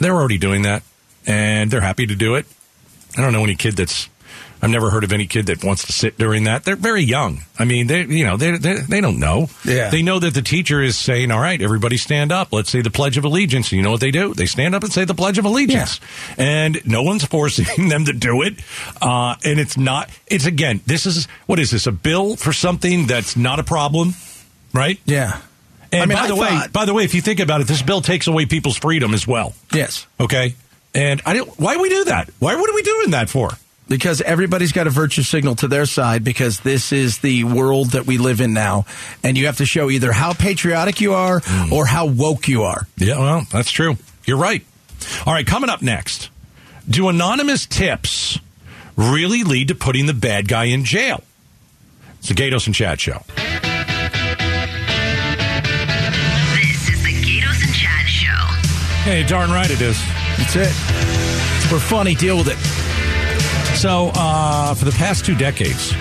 They're 0.00 0.14
already 0.14 0.38
doing 0.38 0.62
that, 0.62 0.82
and 1.26 1.70
they're 1.70 1.80
happy 1.80 2.06
to 2.06 2.14
do 2.14 2.34
it. 2.34 2.46
I 3.16 3.22
don't 3.22 3.32
know 3.32 3.44
any 3.44 3.56
kid 3.56 3.76
that's. 3.76 4.08
I've 4.62 4.68
never 4.68 4.90
heard 4.90 5.04
of 5.04 5.12
any 5.14 5.26
kid 5.26 5.46
that 5.46 5.64
wants 5.64 5.86
to 5.86 5.92
sit 5.94 6.18
during 6.18 6.44
that. 6.44 6.64
They're 6.64 6.76
very 6.76 7.02
young. 7.02 7.44
I 7.58 7.64
mean, 7.64 7.86
they 7.86 8.02
you 8.02 8.26
know 8.26 8.36
they 8.36 8.58
they 8.58 8.74
they 8.74 9.00
don't 9.00 9.18
know. 9.18 9.48
Yeah. 9.64 9.88
They 9.88 10.02
know 10.02 10.18
that 10.18 10.34
the 10.34 10.42
teacher 10.42 10.82
is 10.82 10.98
saying, 10.98 11.30
"All 11.30 11.40
right, 11.40 11.60
everybody 11.62 11.96
stand 11.96 12.30
up. 12.30 12.52
Let's 12.52 12.68
say 12.68 12.82
the 12.82 12.90
Pledge 12.90 13.16
of 13.16 13.24
Allegiance." 13.24 13.72
And 13.72 13.78
you 13.78 13.82
know 13.82 13.90
what 13.90 14.00
they 14.00 14.10
do? 14.10 14.34
They 14.34 14.44
stand 14.44 14.74
up 14.74 14.82
and 14.82 14.92
say 14.92 15.06
the 15.06 15.14
Pledge 15.14 15.38
of 15.38 15.46
Allegiance, 15.46 15.98
and 16.36 16.78
no 16.86 17.02
one's 17.02 17.24
forcing 17.36 17.88
them 17.88 18.04
to 18.04 18.12
do 18.12 18.42
it. 18.42 18.58
Uh, 19.00 19.36
and 19.46 19.58
it's 19.58 19.78
not. 19.78 20.10
It's 20.26 20.44
again. 20.44 20.82
This 20.84 21.06
is 21.06 21.26
what 21.46 21.58
is 21.58 21.70
this? 21.70 21.86
A 21.86 21.92
bill 21.92 22.36
for 22.36 22.52
something 22.52 23.06
that's 23.06 23.38
not 23.38 23.60
a 23.60 23.64
problem, 23.64 24.12
right? 24.74 25.00
Yeah. 25.06 25.40
And 25.90 26.02
I 26.02 26.06
mean, 26.06 26.18
by 26.18 26.24
I 26.24 26.28
the 26.28 26.36
way, 26.36 26.60
by 26.70 26.84
the 26.84 26.92
way, 26.92 27.04
if 27.04 27.14
you 27.14 27.22
think 27.22 27.40
about 27.40 27.62
it, 27.62 27.66
this 27.66 27.80
bill 27.80 28.02
takes 28.02 28.26
away 28.26 28.44
people's 28.44 28.76
freedom 28.76 29.14
as 29.14 29.26
well. 29.26 29.54
Yes. 29.72 30.06
Okay. 30.20 30.54
And 30.94 31.22
I 31.24 31.34
don't. 31.34 31.48
Why 31.58 31.76
would 31.76 31.82
we 31.82 31.88
do 31.88 32.04
that? 32.04 32.30
Why? 32.38 32.56
What 32.56 32.70
are 32.70 32.74
we 32.74 32.82
doing 32.82 33.10
that 33.10 33.28
for? 33.28 33.50
Because 33.88 34.20
everybody's 34.20 34.70
got 34.72 34.86
a 34.86 34.90
virtue 34.90 35.22
signal 35.22 35.56
to 35.56 35.68
their 35.68 35.84
side 35.84 36.22
because 36.22 36.60
this 36.60 36.92
is 36.92 37.18
the 37.18 37.42
world 37.42 37.90
that 37.90 38.06
we 38.06 38.18
live 38.18 38.40
in 38.40 38.52
now. 38.52 38.86
And 39.24 39.36
you 39.36 39.46
have 39.46 39.56
to 39.56 39.66
show 39.66 39.90
either 39.90 40.12
how 40.12 40.32
patriotic 40.32 41.00
you 41.00 41.14
are 41.14 41.40
hmm. 41.44 41.72
or 41.72 41.86
how 41.86 42.06
woke 42.06 42.46
you 42.46 42.62
are. 42.62 42.86
Yeah, 42.96 43.18
well, 43.18 43.42
that's 43.50 43.72
true. 43.72 43.96
You're 44.26 44.38
right. 44.38 44.64
All 45.26 45.32
right, 45.32 45.46
coming 45.46 45.70
up 45.70 45.82
next. 45.82 46.30
Do 46.88 47.08
anonymous 47.08 47.66
tips 47.66 48.38
really 48.96 49.42
lead 49.42 49.68
to 49.68 49.74
putting 49.74 50.06
the 50.06 50.14
bad 50.14 50.46
guy 50.46 50.64
in 50.64 50.84
jail? 50.84 51.22
It's 52.18 52.28
the 52.28 52.34
Gaydos 52.34 52.66
and 52.66 52.74
Chad 52.74 53.00
show. 53.00 53.22
This 56.54 56.88
is 56.88 57.02
the 57.02 57.12
Gaydos 57.22 57.64
and 57.64 57.74
Chad 57.74 58.06
Show. 58.06 58.36
Hey, 59.04 59.24
darn 59.26 59.50
right 59.50 59.70
it 59.70 59.80
is. 59.80 59.98
That's 60.40 60.56
it. 60.56 61.70
We're 61.70 61.78
funny. 61.78 62.14
Deal 62.14 62.36
with 62.38 62.48
it. 62.48 62.58
So, 63.76 64.10
uh, 64.14 64.74
for 64.74 64.84
the 64.84 64.92
past 64.92 65.24
two 65.24 65.36
decades, 65.36 65.92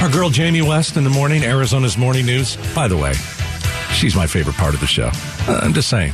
our 0.00 0.08
girl 0.08 0.30
Jamie 0.30 0.62
West 0.62 0.96
in 0.96 1.04
the 1.04 1.10
morning, 1.10 1.42
Arizona's 1.42 1.98
morning 1.98 2.24
news. 2.26 2.56
By 2.74 2.86
the 2.86 2.96
way, 2.96 3.14
she's 3.92 4.14
my 4.14 4.26
favorite 4.26 4.56
part 4.56 4.74
of 4.74 4.80
the 4.80 4.86
show. 4.86 5.10
Uh, 5.48 5.60
I'm 5.62 5.74
just 5.74 5.88
saying. 5.88 6.12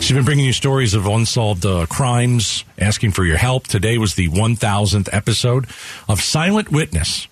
She's 0.00 0.12
been 0.12 0.24
bringing 0.24 0.44
you 0.44 0.52
stories 0.52 0.92
of 0.94 1.06
unsolved 1.06 1.64
uh, 1.64 1.86
crimes, 1.86 2.64
asking 2.78 3.12
for 3.12 3.24
your 3.24 3.36
help. 3.38 3.66
Today 3.66 3.96
was 3.96 4.16
the 4.16 4.28
1000th 4.28 5.08
episode 5.12 5.66
of 6.08 6.20
Silent 6.20 6.70
Witness. 6.70 7.28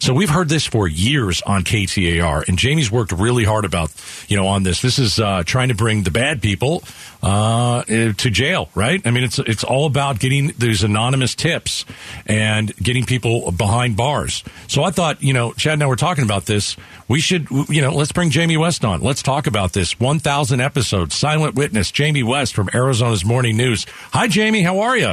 So 0.00 0.14
we've 0.14 0.30
heard 0.30 0.48
this 0.48 0.66
for 0.66 0.88
years 0.88 1.42
on 1.42 1.62
KTAR, 1.62 2.48
and 2.48 2.58
Jamie's 2.58 2.90
worked 2.90 3.12
really 3.12 3.44
hard 3.44 3.66
about, 3.66 3.92
you 4.28 4.36
know, 4.38 4.46
on 4.46 4.62
this. 4.62 4.80
This 4.80 4.98
is 4.98 5.20
uh, 5.20 5.42
trying 5.44 5.68
to 5.68 5.74
bring 5.74 6.04
the 6.04 6.10
bad 6.10 6.40
people 6.40 6.82
uh, 7.22 7.84
eh, 7.86 8.14
to 8.14 8.30
jail, 8.30 8.70
right? 8.74 9.06
I 9.06 9.10
mean, 9.10 9.24
it's 9.24 9.38
it's 9.38 9.62
all 9.62 9.84
about 9.84 10.18
getting 10.18 10.54
these 10.56 10.82
anonymous 10.82 11.34
tips 11.34 11.84
and 12.24 12.74
getting 12.76 13.04
people 13.04 13.52
behind 13.52 13.98
bars. 13.98 14.42
So 14.68 14.82
I 14.84 14.90
thought, 14.90 15.22
you 15.22 15.34
know, 15.34 15.52
Chad 15.52 15.74
and 15.74 15.82
I 15.82 15.86
were 15.86 15.96
talking 15.96 16.24
about 16.24 16.46
this. 16.46 16.78
We 17.06 17.20
should, 17.20 17.48
you 17.68 17.82
know, 17.82 17.92
let's 17.92 18.12
bring 18.12 18.30
Jamie 18.30 18.56
West 18.56 18.86
on. 18.86 19.02
Let's 19.02 19.22
talk 19.22 19.46
about 19.46 19.74
this 19.74 20.00
1,000 20.00 20.60
episodes. 20.60 21.14
Silent 21.14 21.56
Witness, 21.56 21.90
Jamie 21.90 22.22
West 22.22 22.54
from 22.54 22.70
Arizona's 22.72 23.26
Morning 23.26 23.58
News. 23.58 23.84
Hi, 24.12 24.28
Jamie. 24.28 24.62
How 24.62 24.80
are 24.80 24.96
you? 24.96 25.12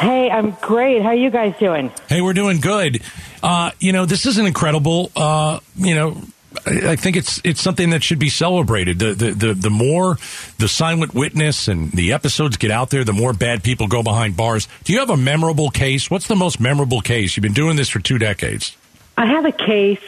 Hey, 0.00 0.30
I'm 0.30 0.52
great. 0.60 1.02
How 1.02 1.08
are 1.08 1.14
you 1.14 1.30
guys 1.30 1.54
doing? 1.58 1.92
Hey, 2.08 2.20
we're 2.20 2.32
doing 2.32 2.60
good. 2.60 3.02
Uh, 3.42 3.72
you 3.78 3.92
know, 3.92 4.06
this 4.06 4.26
is 4.26 4.38
an 4.38 4.46
incredible. 4.46 5.10
Uh, 5.14 5.60
you 5.76 5.94
know, 5.94 6.22
I 6.66 6.96
think 6.96 7.16
it's 7.16 7.40
it's 7.44 7.60
something 7.60 7.90
that 7.90 8.02
should 8.02 8.18
be 8.18 8.28
celebrated. 8.28 8.98
The, 8.98 9.14
the 9.14 9.30
the 9.32 9.54
the 9.54 9.70
more 9.70 10.18
the 10.58 10.68
silent 10.68 11.14
witness 11.14 11.68
and 11.68 11.90
the 11.92 12.12
episodes 12.12 12.56
get 12.56 12.70
out 12.70 12.90
there, 12.90 13.04
the 13.04 13.12
more 13.12 13.32
bad 13.32 13.62
people 13.62 13.86
go 13.86 14.02
behind 14.02 14.36
bars. 14.36 14.68
Do 14.84 14.92
you 14.92 15.00
have 15.00 15.10
a 15.10 15.16
memorable 15.16 15.70
case? 15.70 16.10
What's 16.10 16.28
the 16.28 16.36
most 16.36 16.60
memorable 16.60 17.00
case? 17.00 17.36
You've 17.36 17.42
been 17.42 17.52
doing 17.52 17.76
this 17.76 17.88
for 17.88 18.00
two 18.00 18.18
decades. 18.18 18.76
I 19.16 19.26
have 19.26 19.44
a 19.44 19.52
case. 19.52 20.00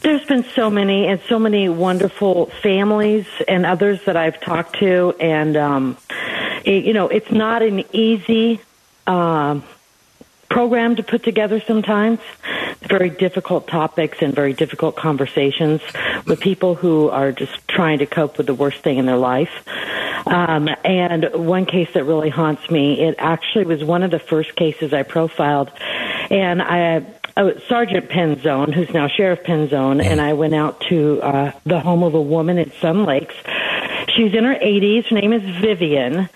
There's 0.00 0.24
been 0.26 0.44
so 0.54 0.70
many 0.70 1.06
and 1.06 1.20
so 1.28 1.38
many 1.38 1.68
wonderful 1.68 2.46
families 2.62 3.26
and 3.48 3.66
others 3.66 4.00
that 4.04 4.16
I've 4.16 4.40
talked 4.40 4.78
to, 4.78 5.14
and 5.20 5.56
um, 5.56 5.96
it, 6.64 6.84
you 6.84 6.92
know, 6.92 7.08
it's 7.08 7.30
not 7.30 7.62
an 7.62 7.84
easy 7.92 8.60
um, 9.08 9.64
program 10.48 10.96
to 10.96 11.02
put 11.02 11.24
together. 11.24 11.60
Sometimes 11.66 12.20
very 12.82 13.10
difficult 13.10 13.66
topics 13.66 14.18
and 14.20 14.34
very 14.34 14.52
difficult 14.52 14.96
conversations 14.96 15.80
with 16.26 16.40
people 16.40 16.74
who 16.74 17.08
are 17.10 17.32
just 17.32 17.66
trying 17.68 17.98
to 17.98 18.06
cope 18.06 18.38
with 18.38 18.46
the 18.46 18.54
worst 18.54 18.78
thing 18.78 18.98
in 18.98 19.06
their 19.06 19.16
life. 19.16 19.50
Um, 20.26 20.68
and 20.84 21.28
one 21.34 21.66
case 21.66 21.88
that 21.94 22.04
really 22.04 22.30
haunts 22.30 22.70
me, 22.70 23.00
it 23.00 23.14
actually 23.18 23.64
was 23.64 23.84
one 23.84 24.02
of 24.02 24.10
the 24.10 24.18
first 24.18 24.54
cases 24.56 24.92
I 24.92 25.02
profiled, 25.02 25.70
and 26.30 26.62
I. 26.62 27.06
Uh, 27.36 27.56
Sergeant 27.68 28.08
Penzone, 28.08 28.74
who's 28.74 28.90
now 28.90 29.06
Sheriff 29.06 29.44
Penzone, 29.44 30.02
and 30.02 30.20
I 30.20 30.32
went 30.32 30.56
out 30.56 30.80
to 30.88 31.22
uh, 31.22 31.52
the 31.64 31.78
home 31.78 32.02
of 32.02 32.14
a 32.14 32.20
woman 32.20 32.58
in 32.58 32.72
Sun 32.80 33.04
Lakes. 33.04 33.36
She's 34.08 34.34
in 34.34 34.42
her 34.42 34.56
80s. 34.56 35.06
Her 35.06 35.14
name 35.14 35.32
is 35.32 35.42
Vivian, 35.60 36.28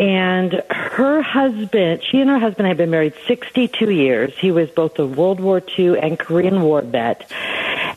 and 0.00 0.62
her 0.70 1.20
husband, 1.20 2.02
she 2.02 2.22
and 2.22 2.30
her 2.30 2.38
husband 2.38 2.66
had 2.66 2.78
been 2.78 2.88
married 2.88 3.12
62 3.28 3.90
years. 3.90 4.32
He 4.38 4.50
was 4.50 4.70
both 4.70 4.98
a 4.98 5.04
World 5.04 5.40
War 5.40 5.62
II 5.78 5.98
and 5.98 6.18
Korean 6.18 6.62
War 6.62 6.80
vet. 6.80 7.30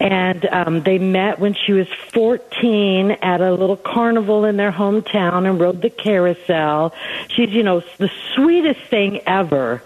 And 0.01 0.45
um, 0.47 0.83
they 0.83 0.97
met 0.97 1.39
when 1.39 1.53
she 1.53 1.71
was 1.71 1.87
14 2.11 3.11
at 3.11 3.39
a 3.39 3.53
little 3.53 3.77
carnival 3.77 4.43
in 4.43 4.57
their 4.57 4.73
hometown 4.73 5.49
and 5.49 5.61
rode 5.61 5.81
the 5.81 5.89
carousel. 5.89 6.93
She's, 7.29 7.51
you 7.51 7.63
know, 7.63 7.81
the 7.99 8.11
sweetest 8.35 8.81
thing 8.89 9.21
ever. 9.25 9.81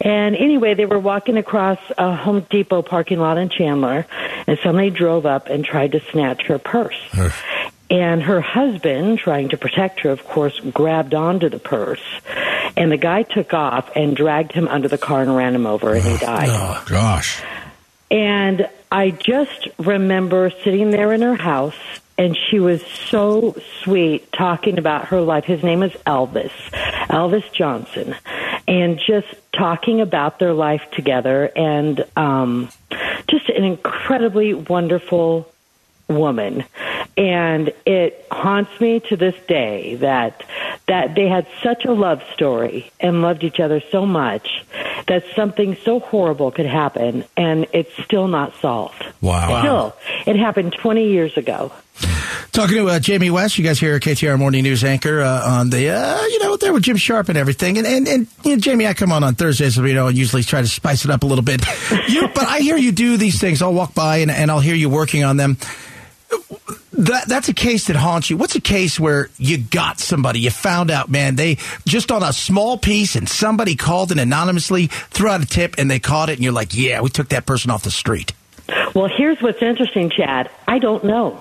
And 0.00 0.36
anyway, 0.36 0.72
they 0.72 0.86
were 0.86 0.98
walking 0.98 1.36
across 1.36 1.78
a 1.98 2.16
Home 2.16 2.46
Depot 2.48 2.80
parking 2.80 3.18
lot 3.18 3.36
in 3.36 3.50
Chandler, 3.50 4.06
and 4.46 4.58
somebody 4.62 4.88
drove 4.88 5.26
up 5.26 5.48
and 5.48 5.62
tried 5.66 5.92
to 5.92 6.00
snatch 6.12 6.46
her 6.46 6.58
purse. 6.58 6.96
And 7.90 8.22
her 8.22 8.40
husband, 8.40 9.18
trying 9.18 9.48
to 9.50 9.56
protect 9.56 10.00
her, 10.00 10.10
of 10.10 10.24
course, 10.24 10.60
grabbed 10.60 11.14
onto 11.14 11.48
the 11.48 11.58
purse. 11.58 12.02
And 12.76 12.92
the 12.92 12.98
guy 12.98 13.22
took 13.22 13.54
off 13.54 13.90
and 13.96 14.14
dragged 14.14 14.52
him 14.52 14.68
under 14.68 14.88
the 14.88 14.98
car 14.98 15.22
and 15.22 15.34
ran 15.34 15.54
him 15.54 15.66
over, 15.66 15.94
and 15.94 16.04
he 16.04 16.18
died. 16.18 16.48
Oh 16.50 16.84
gosh. 16.86 17.42
And 18.10 18.68
I 18.90 19.10
just 19.10 19.68
remember 19.78 20.50
sitting 20.64 20.90
there 20.90 21.12
in 21.12 21.22
her 21.22 21.34
house, 21.34 21.76
and 22.16 22.36
she 22.36 22.60
was 22.60 22.84
so 22.86 23.56
sweet 23.82 24.32
talking 24.32 24.78
about 24.78 25.06
her 25.06 25.20
life. 25.20 25.44
His 25.44 25.62
name 25.62 25.82
is 25.82 25.92
Elvis, 26.06 26.52
Elvis 27.08 27.50
Johnson, 27.52 28.14
and 28.66 28.98
just 28.98 29.28
talking 29.52 30.00
about 30.00 30.38
their 30.38 30.52
life 30.52 30.82
together, 30.92 31.50
and 31.56 32.04
um, 32.16 32.68
just 33.28 33.48
an 33.48 33.64
incredibly 33.64 34.54
wonderful 34.54 35.50
woman 36.08 36.64
and 37.18 37.72
it 37.84 38.24
haunts 38.30 38.80
me 38.80 39.00
to 39.00 39.16
this 39.16 39.34
day 39.48 39.96
that 39.96 40.44
that 40.86 41.14
they 41.16 41.28
had 41.28 41.46
such 41.62 41.84
a 41.84 41.92
love 41.92 42.22
story 42.32 42.90
and 43.00 43.20
loved 43.20 43.42
each 43.42 43.58
other 43.60 43.82
so 43.90 44.06
much 44.06 44.64
that 45.08 45.24
something 45.34 45.76
so 45.84 45.98
horrible 45.98 46.50
could 46.52 46.64
happen 46.66 47.24
and 47.36 47.66
it's 47.72 47.90
still 48.04 48.28
not 48.28 48.54
solved 48.60 49.04
Wow. 49.20 49.60
still 49.60 49.96
it 50.26 50.38
happened 50.38 50.72
20 50.72 51.08
years 51.10 51.36
ago 51.36 51.72
Talking 52.52 52.76
to 52.76 52.86
uh, 52.88 52.98
Jamie 53.00 53.30
West, 53.30 53.58
you 53.58 53.64
guys 53.64 53.78
here 53.80 53.96
at 53.96 54.02
KTR 54.02 54.38
Morning 54.38 54.62
News 54.62 54.82
anchor 54.84 55.20
uh, 55.20 55.58
on 55.58 55.70
the, 55.70 55.90
uh, 55.90 56.22
you 56.26 56.38
know, 56.38 56.56
there 56.56 56.72
with 56.72 56.84
Jim 56.84 56.96
Sharpe 56.96 57.28
and 57.28 57.36
everything. 57.36 57.76
And, 57.76 57.86
and, 57.86 58.08
and 58.08 58.26
you 58.44 58.52
know, 58.54 58.60
Jamie, 58.60 58.86
I 58.86 58.94
come 58.94 59.10
on 59.12 59.22
on 59.24 59.34
Thursdays, 59.34 59.76
you 59.76 59.94
know, 59.94 60.06
I 60.06 60.10
usually 60.10 60.42
try 60.44 60.60
to 60.60 60.66
spice 60.68 61.04
it 61.04 61.10
up 61.10 61.24
a 61.24 61.26
little 61.26 61.44
bit. 61.44 61.64
You, 62.08 62.28
but 62.28 62.46
I 62.46 62.60
hear 62.60 62.76
you 62.76 62.90
do 62.92 63.16
these 63.16 63.40
things. 63.40 63.60
I'll 63.62 63.74
walk 63.74 63.94
by 63.94 64.18
and, 64.18 64.30
and 64.30 64.50
I'll 64.50 64.60
hear 64.60 64.74
you 64.76 64.88
working 64.88 65.24
on 65.24 65.36
them. 65.36 65.56
That 66.98 67.28
that's 67.28 67.48
a 67.48 67.54
case 67.54 67.86
that 67.86 67.94
haunts 67.94 68.28
you. 68.28 68.36
What's 68.36 68.56
a 68.56 68.60
case 68.60 68.98
where 68.98 69.30
you 69.38 69.56
got 69.56 70.00
somebody, 70.00 70.40
you 70.40 70.50
found 70.50 70.90
out, 70.90 71.08
man, 71.08 71.36
they 71.36 71.58
just 71.86 72.10
on 72.10 72.24
a 72.24 72.32
small 72.32 72.76
piece, 72.76 73.14
and 73.14 73.28
somebody 73.28 73.76
called 73.76 74.10
in 74.10 74.18
anonymously, 74.18 74.88
threw 74.88 75.28
out 75.28 75.40
a 75.40 75.46
tip, 75.46 75.76
and 75.78 75.88
they 75.88 76.00
caught 76.00 76.28
it, 76.28 76.32
and 76.32 76.42
you're 76.42 76.52
like, 76.52 76.74
yeah, 76.74 77.00
we 77.00 77.08
took 77.08 77.28
that 77.28 77.46
person 77.46 77.70
off 77.70 77.84
the 77.84 77.92
street. 77.92 78.32
Well, 78.94 79.08
here's 79.08 79.40
what's 79.40 79.62
interesting, 79.62 80.10
Chad. 80.10 80.50
I 80.66 80.80
don't 80.80 81.04
know. 81.04 81.40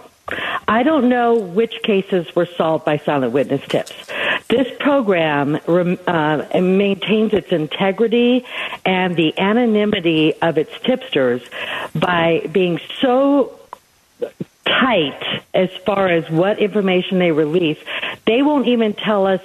I 0.67 0.83
don't 0.83 1.09
know 1.09 1.39
which 1.39 1.81
cases 1.81 2.35
were 2.35 2.45
solved 2.45 2.85
by 2.85 2.97
silent 2.97 3.33
witness 3.33 3.65
tips. 3.67 3.93
This 4.49 4.67
program 4.79 5.59
uh, 5.67 6.45
maintains 6.53 7.33
its 7.33 7.51
integrity 7.51 8.45
and 8.85 9.15
the 9.15 9.37
anonymity 9.39 10.39
of 10.41 10.57
its 10.57 10.71
tipsters 10.83 11.41
by 11.95 12.47
being 12.51 12.79
so 13.01 13.56
tight 14.67 15.43
as 15.53 15.69
far 15.85 16.07
as 16.07 16.29
what 16.29 16.59
information 16.59 17.19
they 17.19 17.31
release. 17.31 17.77
They 18.25 18.41
won't 18.41 18.67
even 18.67 18.93
tell 18.93 19.25
us 19.25 19.41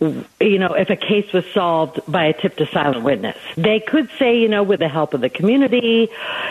you 0.00 0.58
know, 0.58 0.74
if 0.74 0.90
a 0.90 0.96
case 0.96 1.32
was 1.32 1.44
solved 1.46 2.00
by 2.06 2.26
a 2.26 2.32
tip 2.32 2.56
to 2.56 2.66
silent 2.66 3.02
witness. 3.02 3.36
They 3.56 3.80
could 3.80 4.08
say, 4.18 4.38
you 4.38 4.48
know, 4.48 4.62
with 4.62 4.80
the 4.80 4.88
help 4.88 5.14
of 5.14 5.20
the 5.20 5.28
community, 5.28 6.08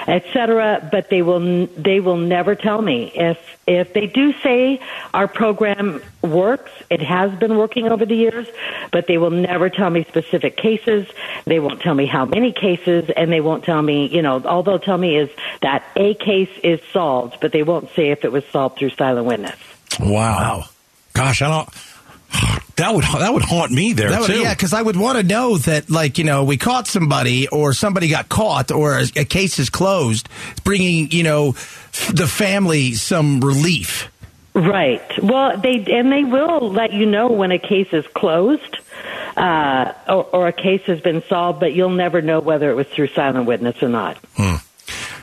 et 0.07 0.25
cetera, 0.33 0.87
but 0.91 1.09
they 1.09 1.21
will, 1.21 1.67
they 1.67 1.99
will 1.99 2.17
never 2.17 2.55
tell 2.55 2.81
me. 2.81 3.11
If, 3.15 3.37
if 3.65 3.93
they 3.93 4.07
do 4.07 4.33
say 4.41 4.81
our 5.13 5.27
program 5.27 6.01
works, 6.21 6.71
it 6.89 7.01
has 7.01 7.31
been 7.39 7.57
working 7.57 7.87
over 7.87 8.05
the 8.05 8.15
years, 8.15 8.47
but 8.91 9.07
they 9.07 9.17
will 9.17 9.31
never 9.31 9.69
tell 9.69 9.89
me 9.89 10.03
specific 10.03 10.57
cases. 10.57 11.07
They 11.45 11.59
won't 11.59 11.81
tell 11.81 11.95
me 11.95 12.05
how 12.05 12.25
many 12.25 12.51
cases, 12.51 13.09
and 13.15 13.31
they 13.31 13.41
won't 13.41 13.63
tell 13.63 13.81
me, 13.81 14.07
you 14.07 14.21
know, 14.21 14.41
all 14.43 14.63
they'll 14.63 14.79
tell 14.79 14.97
me 14.97 15.17
is 15.17 15.29
that 15.61 15.83
a 15.95 16.15
case 16.15 16.51
is 16.63 16.81
solved, 16.91 17.37
but 17.39 17.53
they 17.53 17.63
won't 17.63 17.89
say 17.91 18.11
if 18.11 18.25
it 18.25 18.31
was 18.31 18.45
solved 18.47 18.77
through 18.77 18.89
silent 18.89 19.25
witness. 19.25 19.57
Wow. 19.99 20.65
Gosh, 21.13 21.41
I 21.41 21.47
don't. 21.47 21.69
That 22.75 22.93
would 22.93 23.05
that 23.05 23.33
would 23.33 23.41
haunt 23.43 23.71
me 23.71 23.93
there 23.93 24.09
That 24.11 24.19
would- 24.21 24.27
too. 24.29 24.39
yeah, 24.41 24.53
because 24.53 24.71
I 24.73 24.81
would 24.81 24.95
want 24.97 25.17
to 25.17 25.23
know 25.23 25.57
that, 25.57 25.89
like, 25.89 26.17
you 26.19 26.23
know, 26.23 26.43
we 26.43 26.57
caught 26.57 26.85
somebody 26.87 27.47
or 27.47 27.73
somebody 27.73 28.07
got 28.09 28.29
caught 28.29 28.69
or 28.71 28.99
a, 28.99 29.05
a 29.15 29.25
case 29.25 29.57
is 29.57 29.69
closed, 29.71 30.29
bringing, 30.63 31.09
you 31.09 31.23
know, 31.23 31.49
f- 31.49 32.11
the 32.13 32.27
family 32.27 32.93
some 32.93 33.39
relief. 33.41 34.11
Right. 34.53 35.01
Well, 35.23 35.57
they 35.57 35.83
and 35.91 36.11
they 36.11 36.23
will 36.23 36.71
let 36.71 36.93
you 36.93 37.05
know 37.07 37.29
when 37.31 37.51
a 37.51 37.57
case 37.59 37.87
is 37.91 38.05
closed 38.13 38.77
uh, 39.35 39.93
or, 40.07 40.23
or 40.25 40.47
a 40.47 40.53
case 40.53 40.81
has 40.83 40.99
been 41.01 41.23
solved, 41.29 41.59
but 41.59 41.73
you'll 41.73 41.89
never 41.89 42.21
know 42.21 42.39
whether 42.41 42.69
it 42.69 42.75
was 42.75 42.87
through 42.87 43.07
silent 43.09 43.45
witness 43.47 43.81
or 43.81 43.89
not. 43.89 44.17
Hmm. 44.35 44.55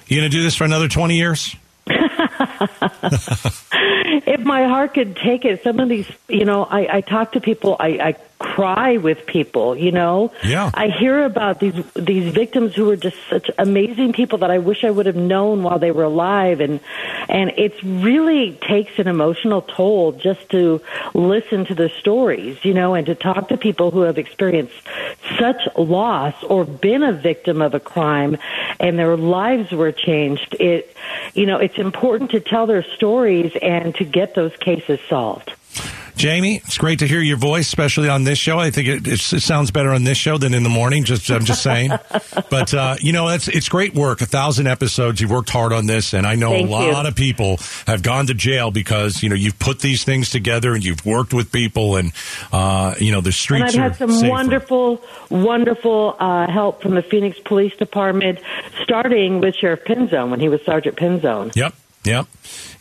You 0.08 0.16
gonna 0.18 0.28
do 0.28 0.42
this 0.42 0.54
for 0.56 0.64
another 0.64 0.88
twenty 0.88 1.16
years? 1.16 1.54
if 4.26 4.40
my 4.40 4.64
heart 4.64 4.94
could 4.94 5.16
take 5.16 5.44
it, 5.44 5.62
some 5.62 5.80
of 5.80 5.88
these, 5.88 6.10
you 6.28 6.44
know, 6.44 6.64
I, 6.64 6.96
I 6.96 7.00
talk 7.00 7.32
to 7.32 7.40
people, 7.40 7.76
I, 7.78 7.88
I 7.88 8.12
cry 8.44 8.98
with 8.98 9.24
people, 9.26 9.74
you 9.74 9.90
know. 9.90 10.30
Yeah. 10.44 10.70
I 10.74 10.88
hear 10.88 11.24
about 11.24 11.60
these 11.60 11.74
these 11.94 12.32
victims 12.32 12.74
who 12.74 12.90
are 12.90 12.96
just 12.96 13.16
such 13.30 13.50
amazing 13.56 14.12
people 14.12 14.38
that 14.38 14.50
I 14.50 14.58
wish 14.58 14.84
I 14.84 14.90
would 14.90 15.06
have 15.06 15.16
known 15.16 15.62
while 15.62 15.78
they 15.78 15.90
were 15.90 16.04
alive, 16.04 16.60
and 16.60 16.80
and 17.28 17.52
it's 17.56 17.82
really 17.82 18.52
takes 18.68 18.98
an 18.98 19.08
emotional 19.08 19.62
toll 19.62 20.12
just 20.12 20.48
to 20.50 20.82
listen 21.14 21.64
to 21.66 21.74
the 21.74 21.90
stories, 22.00 22.62
you 22.64 22.74
know, 22.74 22.94
and 22.94 23.06
to 23.06 23.14
talk 23.14 23.48
to 23.48 23.56
people 23.56 23.90
who 23.90 24.02
have 24.02 24.18
experienced 24.18 24.74
such 25.38 25.62
loss 25.76 26.34
or 26.44 26.64
been 26.64 27.02
a 27.02 27.12
victim 27.12 27.62
of 27.62 27.74
a 27.74 27.80
crime, 27.80 28.36
and 28.78 28.98
their 28.98 29.16
lives 29.16 29.72
were 29.72 29.92
changed. 29.92 30.54
It, 30.60 30.94
you 31.32 31.46
know, 31.46 31.58
it's 31.58 31.78
important 31.78 32.32
to 32.32 32.40
tell 32.40 32.66
their 32.66 32.84
stories 32.96 33.52
and 33.62 33.94
to 33.94 34.04
get 34.04 34.34
those 34.34 34.54
cases 34.56 35.00
solved. 35.08 35.50
Jamie, 36.16 36.56
it's 36.56 36.78
great 36.78 37.00
to 37.00 37.06
hear 37.06 37.20
your 37.20 37.36
voice, 37.36 37.66
especially 37.66 38.08
on 38.08 38.24
this 38.24 38.38
show. 38.38 38.58
I 38.58 38.70
think 38.70 38.88
it, 38.88 39.06
it, 39.06 39.18
sounds 39.18 39.70
better 39.70 39.90
on 39.90 40.04
this 40.04 40.16
show 40.16 40.38
than 40.38 40.54
in 40.54 40.62
the 40.62 40.68
morning. 40.68 41.04
Just 41.04 41.28
I'm 41.30 41.44
just 41.44 41.62
saying, 41.62 41.90
but 42.50 42.72
uh, 42.72 42.96
you 43.00 43.12
know, 43.12 43.28
it's 43.28 43.48
it's 43.48 43.68
great 43.68 43.94
work. 43.94 44.20
A 44.20 44.26
thousand 44.26 44.66
episodes. 44.66 45.20
You've 45.20 45.30
worked 45.30 45.50
hard 45.50 45.72
on 45.72 45.86
this, 45.86 46.14
and 46.14 46.26
I 46.26 46.36
know 46.36 46.50
Thank 46.50 46.68
a 46.68 46.72
lot 46.72 47.02
you. 47.02 47.08
of 47.08 47.16
people 47.16 47.58
have 47.86 48.02
gone 48.02 48.26
to 48.28 48.34
jail 48.34 48.70
because 48.70 49.22
you 49.22 49.28
know 49.28 49.34
you've 49.34 49.58
put 49.58 49.80
these 49.80 50.04
things 50.04 50.30
together 50.30 50.74
and 50.74 50.84
you've 50.84 51.04
worked 51.04 51.34
with 51.34 51.50
people, 51.50 51.96
and 51.96 52.12
uh, 52.52 52.94
you 52.98 53.10
know 53.10 53.20
the 53.20 53.32
streets. 53.32 53.74
And 53.74 53.82
I've 53.82 53.92
had 53.92 53.98
some 53.98 54.12
safer. 54.12 54.30
wonderful, 54.30 55.02
wonderful 55.30 56.16
uh, 56.18 56.50
help 56.50 56.80
from 56.80 56.94
the 56.94 57.02
Phoenix 57.02 57.38
Police 57.40 57.76
Department, 57.76 58.38
starting 58.82 59.40
with 59.40 59.56
Sheriff 59.56 59.84
Penzone 59.84 60.30
when 60.30 60.40
he 60.40 60.48
was 60.48 60.60
Sergeant 60.62 60.96
Penzone. 60.96 61.54
Yep. 61.56 61.74
Yep. 62.04 62.26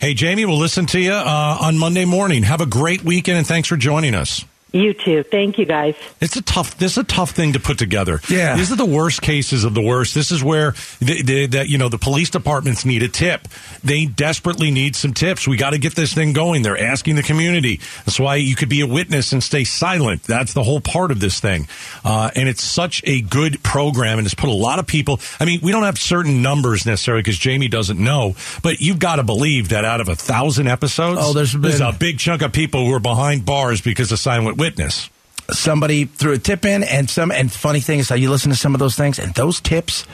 Hey, 0.00 0.14
Jamie, 0.14 0.44
we'll 0.44 0.58
listen 0.58 0.86
to 0.86 1.00
you 1.00 1.12
uh, 1.12 1.58
on 1.60 1.78
Monday 1.78 2.04
morning. 2.04 2.42
Have 2.42 2.60
a 2.60 2.66
great 2.66 3.02
weekend, 3.02 3.38
and 3.38 3.46
thanks 3.46 3.68
for 3.68 3.76
joining 3.76 4.14
us. 4.14 4.44
You 4.74 4.92
too. 4.92 5.22
Thank 5.22 5.56
you, 5.58 5.66
guys. 5.66 5.94
It's 6.20 6.34
a 6.34 6.42
tough. 6.42 6.76
This 6.78 6.92
is 6.92 6.98
a 6.98 7.04
tough 7.04 7.30
thing 7.30 7.52
to 7.52 7.60
put 7.60 7.78
together. 7.78 8.20
Yeah. 8.28 8.56
these 8.56 8.72
are 8.72 8.76
the 8.76 8.84
worst 8.84 9.22
cases 9.22 9.62
of 9.62 9.72
the 9.72 9.80
worst. 9.80 10.16
This 10.16 10.32
is 10.32 10.42
where 10.42 10.72
the, 10.98 11.22
the, 11.22 11.46
the 11.46 11.68
you 11.70 11.78
know 11.78 11.88
the 11.88 11.96
police 11.98 12.28
departments 12.28 12.84
need 12.84 13.04
a 13.04 13.08
tip. 13.08 13.46
They 13.84 14.06
desperately 14.06 14.72
need 14.72 14.96
some 14.96 15.14
tips. 15.14 15.46
We 15.46 15.56
got 15.56 15.70
to 15.70 15.78
get 15.78 15.94
this 15.94 16.12
thing 16.12 16.32
going. 16.32 16.62
They're 16.62 16.76
asking 16.76 17.14
the 17.14 17.22
community. 17.22 17.78
That's 18.04 18.18
why 18.18 18.34
you 18.34 18.56
could 18.56 18.68
be 18.68 18.80
a 18.80 18.86
witness 18.86 19.32
and 19.32 19.44
stay 19.44 19.62
silent. 19.62 20.24
That's 20.24 20.54
the 20.54 20.64
whole 20.64 20.80
part 20.80 21.12
of 21.12 21.20
this 21.20 21.38
thing. 21.38 21.68
Uh, 22.04 22.32
and 22.34 22.48
it's 22.48 22.64
such 22.64 23.00
a 23.04 23.20
good 23.20 23.62
program, 23.62 24.18
and 24.18 24.26
it's 24.26 24.34
put 24.34 24.48
a 24.50 24.52
lot 24.52 24.80
of 24.80 24.88
people. 24.88 25.20
I 25.38 25.44
mean, 25.44 25.60
we 25.62 25.70
don't 25.70 25.84
have 25.84 25.98
certain 25.98 26.42
numbers 26.42 26.84
necessarily 26.84 27.22
because 27.22 27.38
Jamie 27.38 27.68
doesn't 27.68 28.00
know, 28.00 28.34
but 28.64 28.80
you've 28.80 28.98
got 28.98 29.16
to 29.16 29.22
believe 29.22 29.68
that 29.68 29.84
out 29.84 30.00
of 30.00 30.08
a 30.08 30.16
thousand 30.16 30.66
episodes, 30.66 31.20
Oh, 31.22 31.32
there's 31.32 31.52
there's 31.52 31.78
been- 31.78 31.86
a 31.86 31.92
big 31.92 32.18
chunk 32.18 32.42
of 32.42 32.52
people 32.52 32.84
who 32.86 32.92
are 32.92 32.98
behind 33.00 33.46
bars 33.46 33.80
because 33.80 34.10
of 34.10 34.18
silent 34.18 34.63
witness. 34.64 35.10
somebody 35.50 36.06
threw 36.06 36.32
a 36.32 36.38
tip 36.38 36.64
in 36.64 36.82
and 36.82 37.08
some 37.10 37.30
and 37.30 37.52
funny 37.52 37.80
thing 37.80 37.98
is 37.98 38.08
how 38.08 38.14
you 38.16 38.30
listen 38.30 38.50
to 38.50 38.56
some 38.56 38.74
of 38.74 38.78
those 38.80 38.96
things 38.96 39.18
and 39.18 39.34
those 39.34 39.60
tips 39.60 40.06